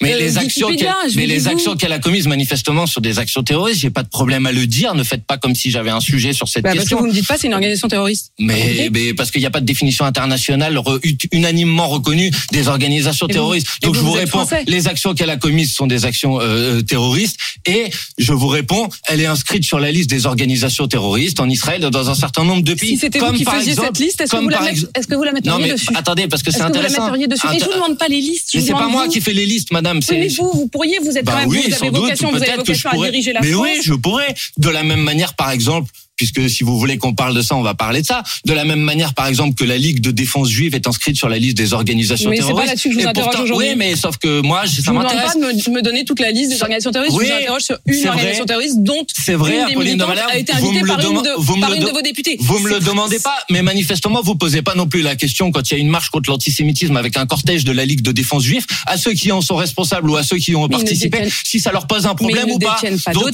mais 0.00 0.14
euh, 0.14 0.18
les 0.18 1.48
actions 1.48 1.76
qu'elle 1.76 1.92
a 1.92 1.98
commises 1.98 2.26
manifestement 2.26 2.86
sur 2.86 3.00
des 3.00 3.18
actions 3.18 3.42
terroristes, 3.42 3.80
j'ai 3.80 3.90
pas 3.90 4.02
de 4.02 4.08
problème 4.08 4.33
problème 4.34 4.46
à 4.46 4.52
le 4.60 4.66
dire. 4.66 4.94
Ne 4.94 5.02
faites 5.04 5.24
pas 5.24 5.36
comme 5.38 5.54
si 5.54 5.70
j'avais 5.70 5.90
un 5.90 6.00
sujet 6.00 6.32
sur 6.32 6.48
cette 6.48 6.62
Bah, 6.64 6.70
parce 6.70 6.76
que 6.76 6.80
question. 6.82 6.98
vous 7.00 7.06
me 7.06 7.12
dites 7.12 7.26
pas, 7.26 7.36
c'est 7.38 7.46
une 7.46 7.54
organisation 7.54 7.88
terroriste. 7.88 8.32
Mais, 8.38 8.88
mais 8.92 9.14
parce 9.14 9.30
qu'il 9.30 9.40
n'y 9.40 9.46
a 9.46 9.50
pas 9.50 9.60
de 9.60 9.66
définition 9.66 10.04
internationale 10.04 10.76
re- 10.76 11.00
unanimement 11.32 11.88
reconnue 11.88 12.30
des 12.52 12.68
organisations 12.68 13.26
vous- 13.26 13.32
terroristes. 13.32 13.66
Donc 13.82 13.94
vous, 13.94 14.00
je 14.00 14.04
vous 14.06 14.12
réponds, 14.12 14.46
les 14.66 14.88
actions 14.88 15.14
qu'elle 15.14 15.30
a 15.30 15.36
commises 15.36 15.72
sont 15.74 15.86
des 15.86 16.04
actions 16.04 16.38
euh, 16.40 16.82
terroristes. 16.82 17.36
Et 17.66 17.86
je 18.18 18.32
vous 18.32 18.48
réponds, 18.48 18.88
elle 19.08 19.20
est 19.20 19.26
inscrite 19.26 19.64
sur 19.64 19.78
la 19.80 19.90
liste 19.90 20.10
des 20.10 20.26
organisations 20.26 20.86
terroristes 20.88 21.40
en 21.40 21.48
Israël 21.48 21.80
dans 21.80 22.10
un 22.10 22.14
certain 22.14 22.44
nombre 22.44 22.62
de 22.62 22.74
pays. 22.74 22.90
Si 22.90 22.98
c'était 22.98 23.18
vous 23.18 23.32
qui 23.32 23.44
faisiez 23.44 23.70
exemple- 23.72 23.88
cette 23.94 24.04
liste, 24.04 24.20
est-ce 24.20 24.30
que, 24.32 24.36
est-ce 24.98 25.06
que 25.06 25.14
vous 25.14 25.22
la 25.24 25.32
Non 25.32 25.34
metteriez 25.36 25.64
mais 25.66 25.72
dessus 25.72 25.88
attendez 25.94 26.26
parce 26.28 26.42
que 26.42 26.50
c'est 26.50 26.58
Est-ce 26.58 26.66
que 26.68 26.72
vous 26.72 26.74
la 26.82 26.88
intéressant. 26.88 27.12
dessus 27.28 27.46
Et 27.54 27.58
je 27.60 27.64
vous 27.64 27.72
demande 27.72 27.98
pas 27.98 28.08
les 28.08 28.20
listes. 28.20 28.50
je 28.52 28.58
mais 28.58 28.64
c'est 28.64 28.72
pas 28.72 28.88
moi 28.88 29.04
vous. 29.06 29.10
qui 29.12 29.20
fais 29.20 29.32
les 29.32 29.46
listes, 29.46 29.72
madame. 29.72 29.98
Oui, 30.10 30.16
mais 30.18 30.28
vous, 30.28 30.50
vous 30.54 30.68
pourriez, 30.68 30.98
vous 31.02 31.16
êtes 31.16 31.24
bah 31.24 31.32
quand 31.32 31.38
même, 31.40 31.48
oui, 31.48 31.64
vous 31.68 31.74
avez 31.74 31.90
doute, 31.90 32.00
vocation, 32.02 32.30
vous 32.30 32.42
avez 32.42 32.56
vocation 32.56 32.88
à 32.90 32.92
pourrais. 32.94 33.10
diriger 33.10 33.32
la 33.32 33.40
mais 33.40 33.50
France. 33.52 33.62
oui, 33.64 33.80
je 33.84 33.94
pourrais. 33.94 34.23
De 34.58 34.68
la 34.68 34.82
même 34.82 35.00
manière, 35.00 35.34
par 35.34 35.50
exemple, 35.50 35.90
puisque 36.16 36.48
si 36.48 36.62
vous 36.62 36.78
voulez 36.78 36.96
qu'on 36.96 37.12
parle 37.14 37.34
de 37.34 37.42
ça, 37.42 37.56
on 37.56 37.62
va 37.62 37.74
parler 37.74 38.00
de 38.02 38.06
ça. 38.06 38.22
De 38.44 38.52
la 38.52 38.64
même 38.64 38.78
manière, 38.80 39.14
par 39.14 39.26
exemple, 39.26 39.54
que 39.56 39.64
la 39.64 39.76
Ligue 39.76 40.00
de 40.00 40.12
défense 40.12 40.48
juive 40.48 40.74
est 40.76 40.86
inscrite 40.86 41.16
sur 41.16 41.28
la 41.28 41.38
liste 41.38 41.56
des 41.56 41.72
organisations 41.72 42.30
Mais 42.30 42.36
c'est 42.36 42.42
pas 42.42 42.46
terroristes. 42.48 42.68
là-dessus 42.68 42.88
que 42.90 42.94
je 42.94 43.00
vous 43.00 43.08
interroge 43.08 43.40
aujourd'hui. 43.40 43.68
Oui, 43.70 43.74
mais 43.76 43.96
sauf 43.96 44.16
que 44.18 44.40
moi, 44.42 44.62
Je 44.64 44.80
ça 44.80 44.92
vous 44.92 44.98
demande 44.98 45.04
m'intéresse. 45.12 45.32
pas 45.32 45.38
de 45.40 45.70
me, 45.70 45.74
me 45.76 45.82
donner 45.82 46.04
toute 46.04 46.20
la 46.20 46.30
liste 46.30 46.50
des 46.50 46.62
organisations 46.62 46.92
terroristes. 46.92 47.16
Oui, 47.18 47.26
je 47.26 47.32
vous 47.32 47.36
interroge 47.38 47.62
sur 47.62 47.78
une 47.86 48.06
organisation 48.06 48.44
terroriste 48.44 48.76
dont 48.78 49.04
C'est 49.12 49.34
vrai, 49.34 49.50
une 49.58 49.66
des 49.66 49.72
Apolline 49.72 49.78
de 49.98 50.04
militantes 50.04 50.08
Malherbe, 50.08 50.30
a 50.30 50.38
été 50.38 50.52
invitée 50.52 50.80
par 50.86 51.00
une, 51.00 51.16
de, 51.22 51.60
par 51.60 51.72
une 51.74 51.82
de- 51.84 51.90
vos 51.90 52.00
députés. 52.02 52.36
Vous 52.40 52.58
me 52.60 52.68
le 52.68 52.78
demandez 52.78 53.18
pas, 53.18 53.36
mais 53.50 53.62
manifestement, 53.62 54.22
vous 54.22 54.36
posez 54.36 54.62
pas 54.62 54.76
non 54.76 54.86
plus 54.86 55.02
la 55.02 55.16
question 55.16 55.50
quand 55.50 55.68
il 55.70 55.74
y 55.74 55.76
a 55.78 55.80
une 55.80 55.88
marche 55.90 56.10
contre 56.10 56.30
l'antisémitisme 56.30 56.96
avec 56.96 57.16
un 57.16 57.26
cortège 57.26 57.64
de 57.64 57.72
la 57.72 57.84
Ligue 57.84 58.02
de 58.02 58.12
défense 58.12 58.44
juive, 58.44 58.66
à 58.86 58.96
ceux 58.98 59.14
qui 59.14 59.32
en 59.32 59.40
sont 59.40 59.56
responsables 59.56 60.08
ou 60.08 60.16
à 60.16 60.22
ceux 60.22 60.36
qui 60.38 60.54
ont 60.54 60.68
Mais 60.68 60.76
ils 60.76 60.78
participé, 60.78 61.28
si 61.44 61.58
ça 61.58 61.72
leur 61.72 61.88
pose 61.88 62.06
un 62.06 62.10
Mais 62.10 62.14
problème 62.14 62.44
ils 62.48 62.52
ou 62.54 62.58
ne 62.58 62.64
pas. 62.64 62.74
détiennent 62.80 63.00
pas 63.00 63.12
Donc, 63.12 63.32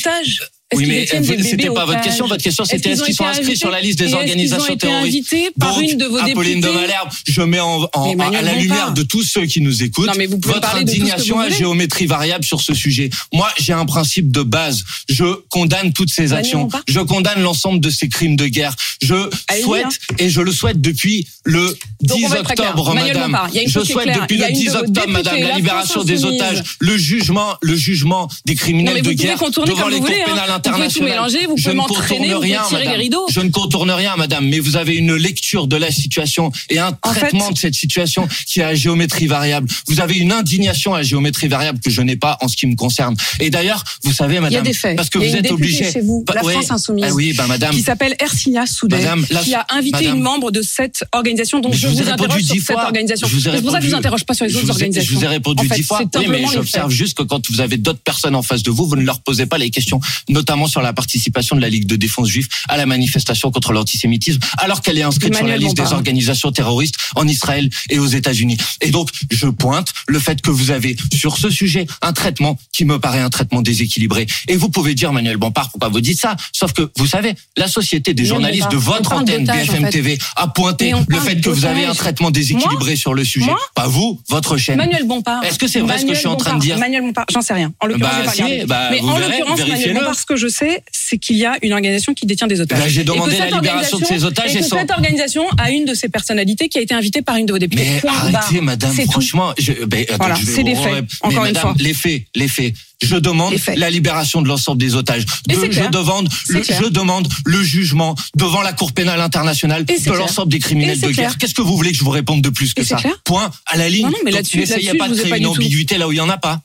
oui, 0.75 0.87
mais 0.87 1.07
des 1.21 1.43
c'était 1.43 1.71
pas 1.71 1.85
votre 1.85 2.00
question. 2.00 2.27
Votre 2.27 2.43
question, 2.43 2.65
c'était 2.65 2.91
est-ce 2.91 3.03
qu'ils 3.03 3.15
sont 3.15 3.25
inscrits 3.27 3.57
sur 3.57 3.71
la 3.71 3.81
liste 3.81 3.99
des 3.99 4.15
organisations 4.15 4.77
terroristes 4.77 5.35
par 5.59 5.79
une 5.81 5.97
de 5.97 6.05
vos 6.07 6.19
Apolline 6.19 6.61
de 6.61 6.69
Malherbe, 6.69 7.09
je 7.27 7.43
mets 7.43 7.61
en, 7.61 7.89
en- 7.93 8.19
à 8.21 8.43
la 8.43 8.55
lumière 8.55 8.93
de 8.93 9.03
tous 9.03 9.23
ceux 9.25 9.47
qui 9.47 9.61
nous 9.61 9.83
écoutent 9.83 10.07
Non, 10.07 10.12
mais 10.17 10.27
vous 10.27 10.39
votre 10.43 10.75
indignation 10.77 11.39
à 11.41 11.49
géométrie 11.49 12.07
variable 12.07 12.45
sur 12.45 12.61
ce 12.61 12.75
sujet. 12.75 13.11
Moi, 13.33 13.49
j'ai 13.59 13.73
un 13.73 13.85
principe 13.87 14.31
de 14.31 14.43
base. 14.43 14.85
Je 15.09 15.25
condamne 15.49 15.93
toutes 15.93 16.11
ces 16.12 16.33
actions. 16.33 16.69
Je 16.89 17.00
condamne 17.00 17.43
l'ensemble 17.43 17.81
de 17.81 17.91
ces 17.91 18.09
crimes 18.09 18.37
de 18.37 18.47
guerre. 18.47 18.75
Je 19.03 19.15
Allez-y, 19.49 19.62
souhaite, 19.65 19.87
hein. 19.87 20.15
et 20.19 20.29
je 20.31 20.41
le 20.41 20.53
souhaite 20.53 20.81
depuis 20.81 21.27
le 21.45 21.77
Donc, 22.03 22.19
10 22.19 22.25
on 22.25 22.29
va 22.29 22.37
être 22.39 22.45
très 22.45 22.55
clair. 22.55 22.71
octobre, 22.71 22.95
madame. 22.95 23.37
Je 23.67 23.81
souhaite 23.81 24.15
depuis 24.21 24.37
le 24.37 24.45
une 24.47 24.53
de 24.55 24.59
10 24.59 24.69
vos 24.69 24.77
octobre, 24.77 25.09
madame, 25.09 25.41
la 25.41 25.57
libération 25.57 26.05
des 26.05 26.25
otages, 26.25 26.62
le 26.79 26.97
jugement, 26.97 27.55
le 27.62 27.75
jugement 27.77 28.29
des 28.45 28.55
criminels 28.55 29.03
de 29.03 29.12
guerre 29.12 29.39
devant 29.67 29.89
les 29.89 29.99
cours 29.99 30.07
voulez, 30.07 30.23
Vous 30.64 30.73
pouvez 30.75 30.88
tout 30.88 31.02
mélanger, 31.02 31.47
vous 31.47 31.55
pouvez 31.57 31.71
ne 31.71 31.75
m'entraîner, 31.75 32.19
contourne 32.19 32.35
vous 32.35 32.40
pouvez 32.40 32.69
tirer 32.69 32.81
les 32.81 32.87
madame. 32.87 33.00
rideaux. 33.00 33.26
Je 33.31 33.40
ne 33.40 33.50
contourne 33.50 33.90
rien, 33.90 34.17
madame, 34.17 34.47
mais 34.49 34.59
vous 34.59 34.76
avez 34.76 34.97
une 34.97 35.14
lecture 35.14 35.67
de 35.67 35.76
la 35.76 35.90
situation 35.90 36.52
et 36.69 36.79
un 36.79 36.97
En 37.02 37.12
fait- 37.12 37.21
traitement 37.21 37.50
de 37.50 37.59
cette 37.59 37.75
situation 37.75 38.29
qui 38.47 38.61
est 38.61 38.64
à 38.64 38.75
géométrie 38.75 39.26
variable. 39.26 39.69
Vous 39.88 40.00
avez 40.00 40.17
une 40.17 40.33
indignation 40.33 40.95
à 40.95 41.02
géométrie 41.02 41.49
variable 41.49 41.81
que 41.81 41.90
je 41.90 42.02
n'ai 42.02 42.17
pas 42.17 42.37
en 42.40 42.49
ce 42.49 42.57
qui 42.57 42.67
me 42.67 42.76
concerne. 42.76 43.17
Et 43.40 43.50
d'ailleurs, 43.50 43.85
vous 44.05 44.12
savez, 44.12 44.40
madame, 44.40 44.64
parce 44.97 45.09
que 45.11 45.19
vous 45.19 45.25
êtes 45.25 45.33
députée 45.43 45.52
obligé. 45.52 45.90
chez 45.93 46.00
vous, 46.00 46.25
Bah, 46.26 46.35
la. 46.35 46.40
France 46.43 46.71
Insoumise, 46.71 47.05
Ah 47.09 47.14
oui, 47.14 47.33
bah 47.35 47.47
madame. 47.47 47.75
qui 47.75 47.83
s'appelle 47.83 48.14
Ersilia 48.21 48.64
Madame, 48.90 49.25
la- 49.31 49.40
qui 49.43 49.55
a 49.55 49.67
invité 49.71 49.99
Madame. 50.05 50.17
une 50.17 50.23
membre 50.23 50.50
de 50.50 50.62
cette 50.62 51.05
organisation 51.12 51.61
dont 51.61 51.71
Mais 51.71 51.76
je, 51.76 51.83
je 51.83 51.87
vous 51.88 51.97
répondu 51.99 52.12
interroge 52.12 52.43
sur 52.45 52.62
cette 52.67 52.76
organisation. 52.76 53.26
Je 53.29 53.33
vous 53.35 53.49
ai 53.49 53.50
C'est 53.52 53.62
pour 53.62 53.71
ça 53.73 53.79
que 53.79 53.85
je 53.85 53.87
répondu- 53.87 53.88
vous 53.90 53.95
interroge 53.97 54.25
pas 54.25 54.35
sur 54.35 54.45
les 54.47 54.57
autres 54.57 54.67
ai- 54.67 54.71
organisations. 54.71 55.11
Je 55.12 55.19
vous 55.19 55.25
ai 55.25 55.29
répondu 55.29 55.69
dix 55.69 55.83
fois. 55.83 56.00
Oui, 56.17 56.26
mais 56.29 56.45
j'observe 56.52 56.90
juste 56.90 57.17
que 57.17 57.23
quand 57.23 57.49
vous 57.50 57.61
avez 57.61 57.76
d'autres 57.76 58.00
personnes 58.00 58.35
en 58.35 58.43
face 58.43 58.62
de 58.62 58.71
vous, 58.71 58.87
vous 58.87 58.97
ne 58.97 59.02
leur 59.02 59.21
posez 59.21 59.47
pas 59.47 59.59
les 59.59 59.71
questions, 59.71 60.00
notamment 60.29 60.50
sur 60.66 60.83
la 60.83 60.92
participation 60.92 61.54
de 61.54 61.61
la 61.61 61.69
Ligue 61.69 61.87
de 61.87 61.97
défense 61.97 62.28
juive 62.28 62.49
à 62.69 62.76
la 62.76 62.87
manifestation 62.87 63.50
contre 63.50 63.73
l'antisémitisme, 63.73 64.40
alors 64.59 64.83
qu'elle 64.83 64.99
est 64.99 65.02
inscrite 65.02 65.35
sur 65.35 65.47
la 65.47 65.57
liste 65.57 65.76
des 65.76 65.92
organisations 65.92 66.50
terroristes 66.50 66.97
en 67.14 67.26
Israël 67.28 67.71
et 67.88 67.99
aux 67.99 68.07
États-Unis. 68.07 68.57
Et 68.80 68.90
donc, 68.90 69.11
je 69.30 69.47
pointe 69.47 69.92
le 70.09 70.19
fait 70.19 70.40
que 70.40 70.50
vous 70.50 70.71
avez 70.71 70.97
sur 71.12 71.37
ce 71.37 71.50
sujet 71.50 71.87
un 72.02 72.12
traitement 72.12 72.59
qui 72.73 72.85
me 72.85 72.99
paraît 72.99 73.21
un 73.21 73.30
traitement 73.30 73.62
déséquilibré. 73.62 74.26
Et 74.49 74.57
vous 74.57 74.69
pouvez 74.71 74.95
dire, 74.95 75.12
Manuel 75.12 75.37
Bompard, 75.37 75.71
pourquoi 75.71 75.88
vous 75.88 76.00
dites 76.00 76.21
ça? 76.21 76.37
Sauf 76.52 76.73
que, 76.73 76.90
vous 76.97 77.07
savez, 77.07 77.35
la 77.57 77.69
société 77.69 78.12
des 78.12 78.25
journalistes 78.25 78.71
de 78.71 78.76
votre 78.76 79.12
antenne, 79.12 79.49
en 79.49 79.54
BFM 79.54 79.85
fait. 79.85 79.90
TV, 79.90 80.19
a 80.37 80.49
pointé 80.49 80.92
le 81.09 81.21
fait 81.21 81.40
que 81.40 81.49
vous 81.49 81.64
avez 81.64 81.85
un 81.85 81.95
traitement 81.95 82.30
déséquilibré 82.30 82.97
sur 82.97 83.14
le 83.14 83.25
sujet. 83.25 83.47
Moi 83.47 83.59
Pas 83.75 83.87
vous, 83.87 84.21
votre 84.28 84.57
chaîne. 84.57 84.76
Manuel 84.76 85.07
Bompard. 85.07 85.45
Est-ce 85.45 85.59
que 85.59 85.69
c'est 85.69 85.80
vrai 85.80 85.99
ce 85.99 86.07
que 86.07 86.14
je 86.14 86.19
suis 86.19 86.28
en 86.28 86.37
train 86.37 86.57
de 86.57 86.61
dire? 86.61 86.78
Manuel 86.78 87.02
Bompard, 87.02 87.26
j'en 87.30 87.42
sais 87.42 87.54
rien. 87.54 87.73
En 87.80 87.87
l'occurrence, 87.87 88.25
Bah, 88.25 88.33
si, 88.33 88.64
bah, 88.66 88.88
Mais 88.90 89.00
en 89.00 89.19
l'occurrence, 89.19 89.61
Manuel. 89.61 89.95
Bompard, 89.95 90.14
ce 90.14 90.26
que 90.26 90.37
je 90.37 90.39
sais, 90.49 90.82
c'est 90.92 91.18
qu'il 91.18 91.37
y 91.37 91.44
a 91.44 91.56
une 91.62 91.73
organisation 91.73 92.14
qui 92.14 92.26
détient 92.26 92.47
des 92.47 92.61
otages. 92.61 92.88
J'ai 92.90 93.04
demandé 93.04 93.37
la 93.38 93.50
libération 93.50 93.99
de 93.99 94.04
ces 94.04 94.25
otages 94.25 94.54
et 94.54 94.59
et 94.59 94.61
que 94.62 94.66
sans- 94.66 94.78
cette 94.78 94.90
organisation 94.90 95.44
a 95.59 95.70
une 95.70 95.85
de 95.85 95.94
ses 95.94 96.09
personnalités 96.09 96.68
qui 96.68 96.78
a 96.78 96.80
été 96.82 96.94
invitée 96.94 97.23
par 97.23 97.37
une 97.37 97.47
de 97.47 97.52
vos 97.52 97.59
députés. 97.59 97.85
Mais 97.85 98.00
Point 98.00 98.12
arrêtez, 98.12 98.32
barre. 98.32 98.62
madame, 98.62 98.92
franchement, 99.11 99.52
je, 99.59 99.73
ben, 99.85 100.02
attends, 100.09 100.16
Voilà, 100.18 100.35
je 100.37 100.44
vais 100.47 100.52
c'est 100.52 100.62
des 100.64 100.75
faits, 100.75 100.85
re- 101.04 101.06
encore 101.23 101.28
mais 101.28 101.35
une 101.37 101.54
madame, 101.54 101.62
fois. 101.62 101.75
Les 101.78 101.94
faits, 101.94 102.23
les 102.35 102.49
faits. 102.49 102.75
Je 103.02 103.16
demande 103.16 103.54
la 103.76 103.88
libération 103.88 104.42
de 104.42 104.49
l'ensemble 104.49 104.78
des 104.78 104.94
otages. 104.94 105.25
De- 105.49 105.54
je 105.70 105.88
demande, 105.88 106.28
le, 106.49 106.61
clair. 106.61 106.82
je 106.82 106.88
demande 106.88 107.28
le 107.47 107.62
jugement 107.62 108.14
devant 108.37 108.61
la 108.61 108.75
Cour 108.75 108.92
pénale 108.92 109.20
internationale 109.23 109.87
Et 109.88 109.99
de 109.99 110.12
l'ensemble 110.12 110.52
des 110.52 110.59
criminels 110.59 110.99
de 111.00 111.06
guerre. 111.06 111.14
clair. 111.14 111.38
Qu'est-ce 111.38 111.54
que 111.54 111.62
vous 111.62 111.76
voulez 111.76 111.92
que 111.92 111.97
je 111.99 112.04
vous 112.04 112.11
réponde 112.11 112.42
de 112.42 112.50
plus 112.50 112.75
que 112.75 112.85
ça. 112.85 112.99
Point 113.25 113.50
à 113.67 113.78
la 113.78 113.88
ligne. 113.88 114.02
Non, 114.04 114.10
non, 114.10 114.19
mais 114.25 114.30
là-dessus- 114.32 114.58
n'essayez 114.58 114.93
pas 114.95 115.06
je 115.08 115.12
de 115.15 115.19
créer 115.19 115.30
pas 115.30 115.38
une 115.38 115.47
ambiguïté 115.47 115.97
là 115.97 116.08
où 116.08 116.12
il 116.12 116.17
y 116.19 116.21
en 116.21 116.28
a 116.28 116.36
pas. 116.36 116.60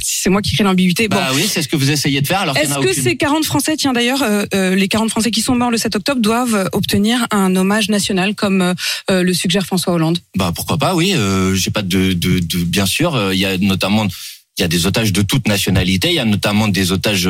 Si 0.00 0.22
c'est 0.22 0.30
moi 0.30 0.42
qui 0.42 0.52
crée 0.54 0.64
l'ambiguïté. 0.64 1.08
Bon. 1.08 1.16
Bah 1.16 1.30
oui, 1.34 1.46
c'est 1.48 1.62
ce 1.62 1.68
que 1.68 1.76
vous 1.76 1.90
essayez 1.90 2.20
de 2.20 2.26
faire 2.26 2.40
alors 2.40 2.56
Est-ce 2.56 2.74
que 2.74 2.88
aucune. 2.90 3.02
ces 3.02 3.16
40 3.16 3.44
Français, 3.44 3.76
tiens 3.76 3.92
d'ailleurs, 3.92 4.22
euh, 4.22 4.44
euh, 4.54 4.74
les 4.74 4.88
40 4.88 5.10
Français 5.10 5.30
qui 5.30 5.40
sont 5.42 5.54
morts 5.54 5.70
le 5.70 5.78
7 5.78 5.96
octobre 5.96 6.20
doivent 6.20 6.54
euh, 6.54 6.64
obtenir 6.72 7.26
un 7.30 7.54
hommage 7.56 7.88
national 7.88 8.34
comme 8.34 8.62
euh, 8.62 8.74
euh, 9.10 9.22
le 9.22 9.32
suggère 9.34 9.64
François 9.66 9.92
Hollande? 9.94 10.18
Bah 10.36 10.52
pourquoi 10.54 10.78
pas, 10.78 10.94
oui. 10.94 11.12
Euh, 11.14 11.54
J'ai 11.54 11.70
pas 11.70 11.82
de, 11.82 12.12
de, 12.12 12.38
de 12.40 12.58
bien 12.64 12.86
sûr. 12.86 13.14
euh, 13.14 13.34
Il 13.34 13.40
y 13.40 13.46
a 13.46 13.56
notamment 13.58 14.06
il 14.58 14.62
y 14.62 14.64
a 14.64 14.68
des 14.68 14.86
otages 14.86 15.12
de 15.12 15.20
toute 15.22 15.46
nationalité. 15.48 16.08
Il 16.08 16.14
y 16.14 16.18
a 16.18 16.24
notamment 16.24 16.66
des 16.68 16.90
otages 16.90 17.28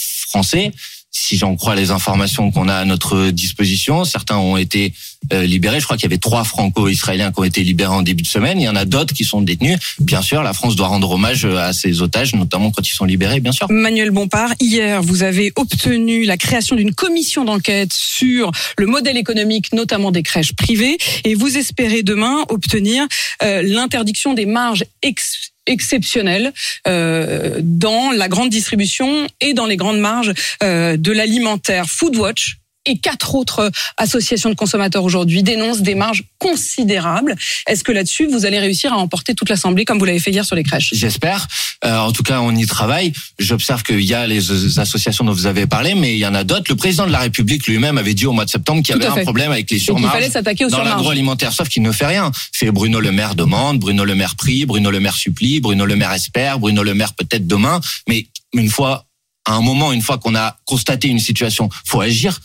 français. 0.00 0.72
Si 1.16 1.36
j'en 1.36 1.54
crois 1.54 1.76
les 1.76 1.92
informations 1.92 2.50
qu'on 2.50 2.68
a 2.68 2.74
à 2.74 2.84
notre 2.84 3.30
disposition, 3.30 4.04
certains 4.04 4.36
ont 4.36 4.56
été 4.56 4.92
euh, 5.32 5.44
libérés. 5.46 5.78
Je 5.78 5.84
crois 5.84 5.96
qu'il 5.96 6.02
y 6.02 6.12
avait 6.12 6.18
trois 6.18 6.42
franco-israéliens 6.42 7.30
qui 7.30 7.38
ont 7.38 7.44
été 7.44 7.62
libérés 7.62 7.94
en 7.94 8.02
début 8.02 8.24
de 8.24 8.28
semaine. 8.28 8.60
Il 8.60 8.64
y 8.64 8.68
en 8.68 8.74
a 8.74 8.84
d'autres 8.84 9.14
qui 9.14 9.22
sont 9.24 9.40
détenus. 9.40 9.78
Bien 10.00 10.22
sûr, 10.22 10.42
la 10.42 10.52
France 10.52 10.74
doit 10.74 10.88
rendre 10.88 11.08
hommage 11.12 11.44
euh, 11.44 11.56
à 11.56 11.72
ces 11.72 12.02
otages, 12.02 12.34
notamment 12.34 12.72
quand 12.72 12.86
ils 12.86 12.92
sont 12.92 13.04
libérés, 13.04 13.38
bien 13.38 13.52
sûr. 13.52 13.68
Manuel 13.70 14.10
Bompard, 14.10 14.52
hier, 14.60 15.02
vous 15.02 15.22
avez 15.22 15.52
obtenu 15.54 16.24
la 16.24 16.36
création 16.36 16.74
d'une 16.74 16.92
commission 16.92 17.44
d'enquête 17.44 17.92
sur 17.92 18.50
le 18.76 18.86
modèle 18.86 19.16
économique, 19.16 19.72
notamment 19.72 20.10
des 20.10 20.24
crèches 20.24 20.52
privées, 20.52 20.98
et 21.22 21.34
vous 21.36 21.56
espérez 21.56 22.02
demain 22.02 22.44
obtenir 22.48 23.06
euh, 23.44 23.62
l'interdiction 23.62 24.34
des 24.34 24.46
marges 24.46 24.84
ex- 25.02 25.52
exceptionnelles 25.66 26.52
euh, 26.86 27.60
dans 27.62 28.10
la 28.12 28.28
grande 28.28 28.50
distribution 28.50 29.26
et 29.40 29.54
dans 29.54 29.66
les 29.66 29.76
grandes 29.76 29.98
marges 29.98 30.32
euh, 30.62 30.96
de 30.96 31.12
l'alimentaire. 31.12 31.86
Foodwatch 31.86 32.58
et 32.86 32.98
quatre 32.98 33.34
autres 33.34 33.70
associations 33.96 34.50
de 34.50 34.54
consommateurs 34.54 35.04
aujourd'hui 35.04 35.42
dénoncent 35.42 35.82
des 35.82 35.94
marges 35.94 36.24
considérables. 36.38 37.36
Est-ce 37.66 37.84
que 37.84 37.92
là-dessus, 37.92 38.26
vous 38.26 38.46
allez 38.46 38.58
réussir 38.58 38.92
à 38.92 38.96
emporter 38.96 39.34
toute 39.34 39.48
l'Assemblée 39.48 39.84
comme 39.84 39.98
vous 39.98 40.04
l'avez 40.04 40.18
fait 40.18 40.30
hier 40.30 40.44
sur 40.44 40.56
les 40.56 40.62
crèches? 40.62 40.90
J'espère. 40.92 41.46
Euh, 41.84 41.98
en 41.98 42.12
tout 42.12 42.22
cas, 42.22 42.40
on 42.40 42.54
y 42.54 42.66
travaille. 42.66 43.12
J'observe 43.38 43.82
qu'il 43.82 44.04
y 44.04 44.14
a 44.14 44.26
les 44.26 44.50
euh, 44.50 44.80
associations 44.80 45.24
dont 45.24 45.32
vous 45.32 45.46
avez 45.46 45.66
parlé, 45.66 45.94
mais 45.94 46.14
il 46.14 46.18
y 46.18 46.26
en 46.26 46.34
a 46.34 46.44
d'autres. 46.44 46.66
Le 46.68 46.76
président 46.76 47.06
de 47.06 47.12
la 47.12 47.20
République 47.20 47.66
lui-même 47.66 47.98
avait 47.98 48.14
dit 48.14 48.26
au 48.26 48.32
mois 48.32 48.44
de 48.44 48.50
septembre 48.50 48.82
qu'il 48.82 48.94
y 48.94 48.98
avait 48.98 49.06
un 49.06 49.14
fait. 49.14 49.22
problème 49.22 49.52
avec 49.52 49.70
les 49.70 49.78
surmarges. 49.78 50.14
fallait 50.14 50.30
s'attaquer 50.30 50.64
aux 50.64 50.70
dans 50.70 50.82
l'agroalimentaire, 50.82 51.52
sauf 51.52 51.68
qu'il 51.68 51.82
ne 51.82 51.92
fait 51.92 52.06
rien. 52.06 52.30
C'est 52.52 52.70
Bruno 52.70 53.00
Le 53.00 53.12
Maire 53.12 53.34
demande, 53.34 53.78
Bruno 53.78 54.04
Le 54.04 54.14
Maire 54.14 54.36
prie, 54.36 54.66
Bruno 54.66 54.90
Le 54.90 55.00
Maire 55.00 55.14
supplie, 55.14 55.60
Bruno 55.60 55.86
Le 55.86 55.96
Maire 55.96 56.12
espère, 56.12 56.58
Bruno 56.58 56.82
Le 56.82 56.94
Maire 56.94 57.14
peut-être 57.14 57.46
demain, 57.46 57.80
mais 58.08 58.26
une 58.52 58.70
fois, 58.70 59.06
à 59.46 59.54
un 59.54 59.60
moment, 59.60 59.92
une 59.92 60.02
fois 60.02 60.18
qu'on 60.18 60.34
a 60.34 60.56
constaté 60.64 61.08
une 61.08 61.18
situation, 61.18 61.68
faut 61.84 62.00
agir 62.00 62.40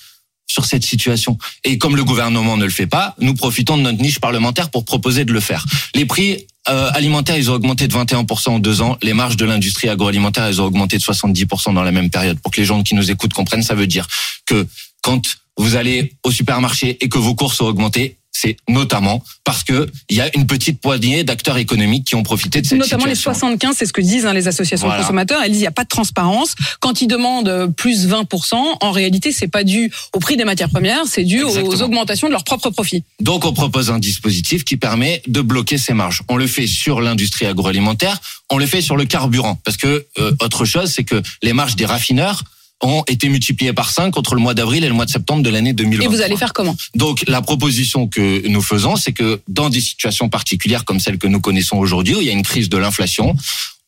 sur 0.50 0.66
cette 0.66 0.84
situation. 0.84 1.38
Et 1.64 1.78
comme 1.78 1.96
le 1.96 2.04
gouvernement 2.04 2.58
ne 2.58 2.66
le 2.66 2.72
fait 2.72 2.88
pas, 2.88 3.16
nous 3.20 3.36
profitons 3.36 3.78
de 3.78 3.84
notre 3.84 4.02
niche 4.02 4.20
parlementaire 4.20 4.70
pour 4.70 4.84
proposer 4.84 5.24
de 5.24 5.32
le 5.32 5.40
faire. 5.40 5.66
Les 5.96 6.06
prix 6.06 6.48
euh, 6.68 6.90
alimentaires, 6.94 7.38
ils 7.38 7.50
ont 7.50 7.54
augmenté 7.54 7.88
de 7.88 7.94
21% 7.94 8.50
en 8.50 8.60
deux 8.60 8.82
ans. 8.82 8.98
Les 9.02 9.14
marges 9.14 9.38
de 9.38 9.46
l'industrie 9.46 9.90
agroalimentaire, 9.90 10.44
elles 10.46 10.62
ont 10.62 10.66
augmenté 10.66 10.98
de 10.98 11.04
70% 11.04 11.74
dans 11.74 11.84
la 11.84 11.92
même 11.92 12.10
période. 12.10 12.40
Pour 12.40 12.52
que 12.52 12.60
les 12.60 12.66
gens 12.66 12.84
qui 12.84 12.96
nous 12.96 13.12
écoutent 13.12 13.34
comprennent, 13.34 13.64
ça 13.64 13.76
veut 13.76 13.88
dire 13.88 14.08
que 14.46 14.68
quand 15.02 15.22
vous 15.58 15.76
allez 15.76 16.14
au 16.24 16.32
supermarché 16.32 16.98
et 17.02 17.10
que 17.10 17.18
vos 17.18 17.36
courses 17.36 17.62
ont 17.62 17.68
augmenté, 17.68 18.18
c'est 18.42 18.56
notamment 18.70 19.22
parce 19.44 19.64
que 19.64 19.90
il 20.10 20.16
y 20.18 20.22
a 20.22 20.36
une 20.38 20.48
petite 20.48 20.80
poignée 20.80 21.24
d'acteurs 21.24 21.58
économiques 21.58 22.06
qui 22.06 22.16
ont 22.16 22.24
profité 22.24 22.62
de 22.62 22.68
cette 22.68 22.78
Notamment 22.80 23.06
les 23.06 23.16
situation. 23.16 23.50
75, 23.50 23.76
c'est 23.78 23.86
ce 23.86 23.92
que 23.94 24.02
disent 24.02 24.26
hein, 24.26 24.34
les 24.34 24.48
associations 24.48 24.88
Voilà. 24.88 25.02
de 25.02 25.06
consommateurs. 25.06 25.42
Elles 25.44 25.52
disent 25.52 25.60
il 25.60 25.64
n'y 25.64 25.68
a 25.68 25.72
pas 25.72 25.84
de 25.84 25.90
transparence. 25.90 26.56
Quand 26.80 27.02
ils 27.02 27.08
demandent 27.08 27.50
euh, 27.50 27.68
plus 27.68 28.08
20%, 28.08 28.56
en 28.80 28.92
réalité, 28.92 29.32
c'est 29.32 29.48
pas 29.50 29.64
dû 29.64 29.92
au 30.14 30.20
prix 30.20 30.38
des 30.38 30.46
matières 30.46 30.70
premières, 30.70 31.06
c'est 31.06 31.24
dû 31.26 31.44
aux 31.44 31.82
augmentations 31.82 32.28
de 32.28 32.32
leurs 32.32 32.44
propres 32.46 32.70
profits. 32.70 33.04
Donc 33.20 33.44
on 33.46 33.54
propose 33.54 33.92
un 33.92 34.00
dispositif 34.00 34.64
qui 34.64 34.78
permet 34.78 35.22
de 35.28 35.42
bloquer 35.42 35.78
ces 35.78 35.94
marges. 35.94 36.22
On 36.30 36.38
le 36.38 36.48
fait 36.48 36.68
sur 36.68 37.02
l'industrie 37.02 37.46
agroalimentaire, 37.46 38.20
on 38.50 38.58
le 38.58 38.66
fait 38.66 38.82
sur 38.82 38.96
le 38.96 39.06
carburant 39.06 39.60
parce 39.66 39.78
que 39.78 40.06
euh, 40.20 40.32
autre 40.42 40.66
chose 40.66 40.92
c'est 40.92 41.04
que 41.04 41.22
les 41.42 41.54
marges 41.54 41.76
des 41.76 41.86
raffineurs 41.86 42.44
ont 42.82 43.04
été 43.08 43.28
multipliés 43.30 43.74
par 43.74 43.90
5 43.92 44.16
entre 44.18 44.36
le 44.36 44.42
mois 44.42 44.54
d'avril 44.54 44.84
et 44.84 44.88
le 44.88 44.94
mois 44.94 45.06
de 45.06 45.12
septembre 45.12 45.44
de 45.44 45.50
l'année 45.50 45.74
2023. 45.74 46.06
Et 46.14 46.16
vous 46.16 46.22
allez 46.24 46.38
faire 46.38 46.54
comment? 46.54 46.76
Donc 46.96 47.24
la 47.28 47.42
proposition 47.42 48.08
que 48.08 48.48
nous 48.48 48.62
faisons, 48.62 48.96
c'est 48.96 49.12
que 49.12 49.42
dans 49.48 49.70
des 49.70 49.82
situations 49.82 50.30
particulières 50.30 50.86
comme 50.86 51.00
celle 51.00 51.18
que 51.18 51.28
nous 51.28 51.42
connaissons 51.42 51.78
aujourd'hui, 51.78 52.16
où 52.16 52.22
il 52.22 52.28
y 52.28 52.30
a 52.30 52.34
une 52.34 52.44
crise 52.44 52.70
de 52.70 52.78
l'inflation, 52.78 53.36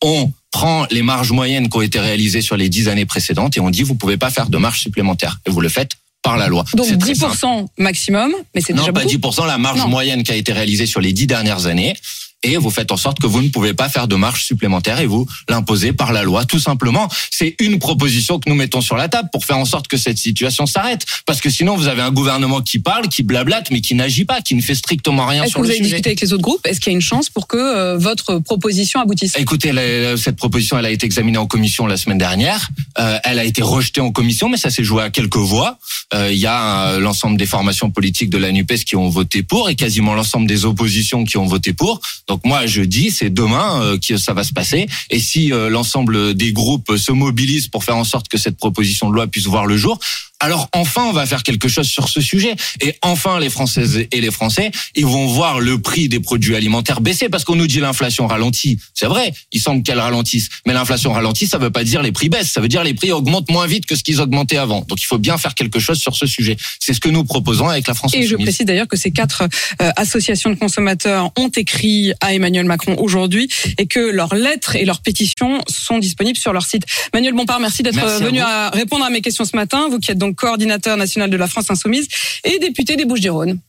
on 0.03 0.31
prend 0.51 0.85
les 0.91 1.03
marges 1.03 1.31
moyennes 1.31 1.69
qui 1.69 1.77
ont 1.77 1.81
été 1.81 1.99
réalisées 1.99 2.41
sur 2.41 2.57
les 2.57 2.67
dix 2.67 2.89
années 2.89 3.05
précédentes 3.05 3.55
et 3.55 3.59
on 3.61 3.69
dit 3.69 3.83
vous 3.83 3.95
pouvez 3.95 4.17
pas 4.17 4.29
faire 4.29 4.49
de 4.49 4.57
marge 4.57 4.81
supplémentaire. 4.81 5.39
Et 5.45 5.51
vous 5.51 5.61
le 5.61 5.69
faites 5.69 5.91
par 6.21 6.37
la 6.37 6.47
loi. 6.49 6.65
Donc 6.75 6.85
C'est 6.87 6.97
très 6.97 7.13
10% 7.13 7.67
maximum, 7.77 8.31
mais 8.53 8.61
c'est 8.61 8.73
non, 8.73 8.81
déjà 8.81 8.93
pas 8.93 9.03
beaucoup? 9.03 9.15
10%, 9.15 9.47
la 9.47 9.57
marge 9.57 9.79
Non. 9.79 9.87
moyenne 9.87 10.23
qui 10.23 10.31
a 10.31 10.35
été 10.35 10.51
réalisée 10.53 10.85
sur 10.85 10.99
les 11.01 11.13
dix 11.13 11.27
dernières 11.27 11.65
années. 11.65 11.95
Et 12.43 12.57
vous 12.57 12.71
faites 12.71 12.91
en 12.91 12.97
sorte 12.97 13.19
que 13.19 13.27
vous 13.27 13.41
ne 13.41 13.49
pouvez 13.49 13.73
pas 13.75 13.87
faire 13.87 14.07
de 14.07 14.15
marge 14.15 14.43
supplémentaire 14.43 14.99
et 14.99 15.05
vous 15.05 15.27
l'imposez 15.47 15.93
par 15.93 16.11
la 16.11 16.23
loi, 16.23 16.43
tout 16.45 16.59
simplement. 16.59 17.07
C'est 17.29 17.55
une 17.59 17.77
proposition 17.77 18.39
que 18.39 18.49
nous 18.49 18.55
mettons 18.55 18.81
sur 18.81 18.95
la 18.97 19.09
table 19.09 19.29
pour 19.31 19.45
faire 19.45 19.57
en 19.59 19.65
sorte 19.65 19.87
que 19.87 19.95
cette 19.97 20.17
situation 20.17 20.65
s'arrête. 20.65 21.05
Parce 21.27 21.39
que 21.39 21.51
sinon, 21.51 21.75
vous 21.75 21.87
avez 21.87 22.01
un 22.01 22.11
gouvernement 22.11 22.61
qui 22.61 22.79
parle, 22.79 23.09
qui 23.09 23.21
blablate, 23.21 23.69
mais 23.69 23.81
qui 23.81 23.93
n'agit 23.93 24.25
pas, 24.25 24.41
qui 24.41 24.55
ne 24.55 24.61
fait 24.61 24.73
strictement 24.73 25.27
rien 25.27 25.43
Est-ce 25.43 25.49
que 25.49 25.51
sur 25.51 25.59
vous 25.59 25.65
le 25.65 25.69
avez 25.69 25.77
sujet. 25.77 25.89
discuté 25.89 26.09
avec 26.09 26.21
les 26.21 26.33
autres 26.33 26.41
groupes? 26.41 26.65
Est-ce 26.65 26.79
qu'il 26.79 26.91
y 26.91 26.95
a 26.95 26.97
une 26.97 27.01
chance 27.01 27.29
pour 27.29 27.45
que 27.47 27.57
euh, 27.57 27.97
votre 27.99 28.39
proposition 28.39 28.99
aboutisse? 29.01 29.35
Écoutez, 29.37 29.71
la- 29.71 30.17
cette 30.17 30.35
proposition, 30.37 30.79
elle 30.79 30.85
a 30.87 30.91
été 30.91 31.05
examinée 31.05 31.37
en 31.37 31.45
commission 31.47 31.85
la 31.85 31.97
semaine 31.97 32.17
dernière. 32.17 32.69
Euh, 32.99 33.19
elle 33.23 33.37
a 33.37 33.43
été 33.45 33.61
rejetée 33.61 34.01
en 34.01 34.11
commission, 34.11 34.49
mais 34.49 34.57
ça 34.57 34.71
s'est 34.71 34.83
joué 34.83 35.03
à 35.03 35.11
quelques 35.11 35.37
voix. 35.37 35.77
Euh, 36.15 36.31
Il 36.31 36.39
y 36.39 36.47
a 36.47 36.97
l'ensemble 36.97 37.37
des 37.37 37.45
formations 37.45 37.91
politiques 37.91 38.29
de 38.31 38.37
la 38.39 38.51
Nupes 38.51 38.83
qui 38.83 38.95
ont 38.95 39.09
voté 39.09 39.43
pour 39.43 39.69
et 39.69 39.75
quasiment 39.75 40.15
l'ensemble 40.15 40.47
des 40.47 40.65
oppositions 40.65 41.23
qui 41.23 41.37
ont 41.37 41.45
voté 41.45 41.73
pour. 41.73 42.01
Donc 42.31 42.45
moi, 42.45 42.65
je 42.65 42.81
dis, 42.81 43.11
c'est 43.11 43.29
demain 43.29 43.81
euh, 43.81 43.97
que 43.97 44.15
ça 44.15 44.33
va 44.33 44.45
se 44.45 44.53
passer. 44.53 44.87
Et 45.09 45.19
si 45.19 45.51
euh, 45.51 45.69
l'ensemble 45.69 46.33
des 46.33 46.53
groupes 46.53 46.95
se 46.95 47.11
mobilisent 47.11 47.67
pour 47.67 47.83
faire 47.83 47.97
en 47.97 48.05
sorte 48.05 48.29
que 48.29 48.37
cette 48.37 48.55
proposition 48.55 49.09
de 49.09 49.15
loi 49.15 49.27
puisse 49.27 49.47
voir 49.47 49.65
le 49.65 49.75
jour, 49.75 49.99
alors 50.41 50.69
enfin, 50.73 51.03
on 51.05 51.11
va 51.11 51.25
faire 51.25 51.43
quelque 51.43 51.67
chose 51.67 51.87
sur 51.87 52.09
ce 52.09 52.19
sujet. 52.19 52.55
Et 52.81 52.95
enfin, 53.03 53.39
les 53.39 53.49
Françaises 53.49 54.05
et 54.11 54.21
les 54.21 54.31
Français, 54.31 54.71
ils 54.95 55.05
vont 55.05 55.27
voir 55.27 55.59
le 55.59 55.79
prix 55.79 56.09
des 56.09 56.19
produits 56.19 56.55
alimentaires 56.55 56.99
baisser 56.99 57.29
parce 57.29 57.43
qu'on 57.43 57.55
nous 57.55 57.67
dit 57.67 57.79
l'inflation 57.79 58.25
ralentit. 58.25 58.79
C'est 58.95 59.05
vrai, 59.05 59.33
il 59.51 59.61
semble 59.61 59.83
qu'elle 59.83 59.99
ralentisse. 59.99 60.49
Mais 60.65 60.73
l'inflation 60.73 61.13
ralentit, 61.13 61.45
ça 61.45 61.59
veut 61.59 61.69
pas 61.69 61.83
dire 61.83 62.01
les 62.01 62.11
prix 62.11 62.29
baissent. 62.29 62.51
Ça 62.51 62.59
veut 62.59 62.67
dire 62.67 62.83
les 62.83 62.95
prix 62.95 63.11
augmentent 63.11 63.51
moins 63.51 63.67
vite 63.67 63.85
que 63.85 63.95
ce 63.95 64.03
qu'ils 64.03 64.19
augmentaient 64.19 64.57
avant. 64.57 64.81
Donc 64.87 65.01
il 65.01 65.05
faut 65.05 65.19
bien 65.19 65.37
faire 65.37 65.53
quelque 65.53 65.79
chose 65.79 65.99
sur 65.99 66.15
ce 66.15 66.25
sujet. 66.25 66.57
C'est 66.79 66.93
ce 66.93 66.99
que 66.99 67.09
nous 67.09 67.23
proposons 67.23 67.69
avec 67.69 67.87
la 67.87 67.93
France 67.93 68.15
Et 68.15 68.25
je 68.25 68.35
précise 68.35 68.65
d'ailleurs 68.65 68.87
que 68.87 68.97
ces 68.97 69.11
quatre 69.11 69.43
euh, 69.81 69.91
associations 69.95 70.49
de 70.49 70.55
consommateurs 70.55 71.31
ont 71.37 71.49
écrit 71.49 72.13
à 72.19 72.33
Emmanuel 72.33 72.65
Macron 72.65 72.95
aujourd'hui 72.97 73.47
et 73.77 73.85
que 73.85 73.99
leurs 73.99 74.33
lettres 74.33 74.75
et 74.75 74.85
leurs 74.85 75.01
pétitions 75.01 75.61
sont 75.67 75.99
disponibles 75.99 76.37
sur 76.37 76.51
leur 76.51 76.65
site. 76.65 76.85
Manuel 77.13 77.33
Bompard, 77.33 77.59
merci 77.59 77.83
d'être 77.83 77.99
à 77.99 78.17
venu 78.17 78.39
à 78.39 78.71
répondre 78.71 79.05
à 79.05 79.11
mes 79.11 79.21
questions 79.21 79.45
ce 79.45 79.55
matin. 79.55 79.87
Vous 79.89 79.99
qui 79.99 80.09
êtes 80.09 80.17
coordinateur 80.33 80.97
national 80.97 81.29
de 81.29 81.37
la 81.37 81.47
France 81.47 81.71
Insoumise 81.71 82.07
et 82.43 82.59
député 82.59 82.95
des 82.95 83.05
Bouches-du-Rhône. 83.05 83.59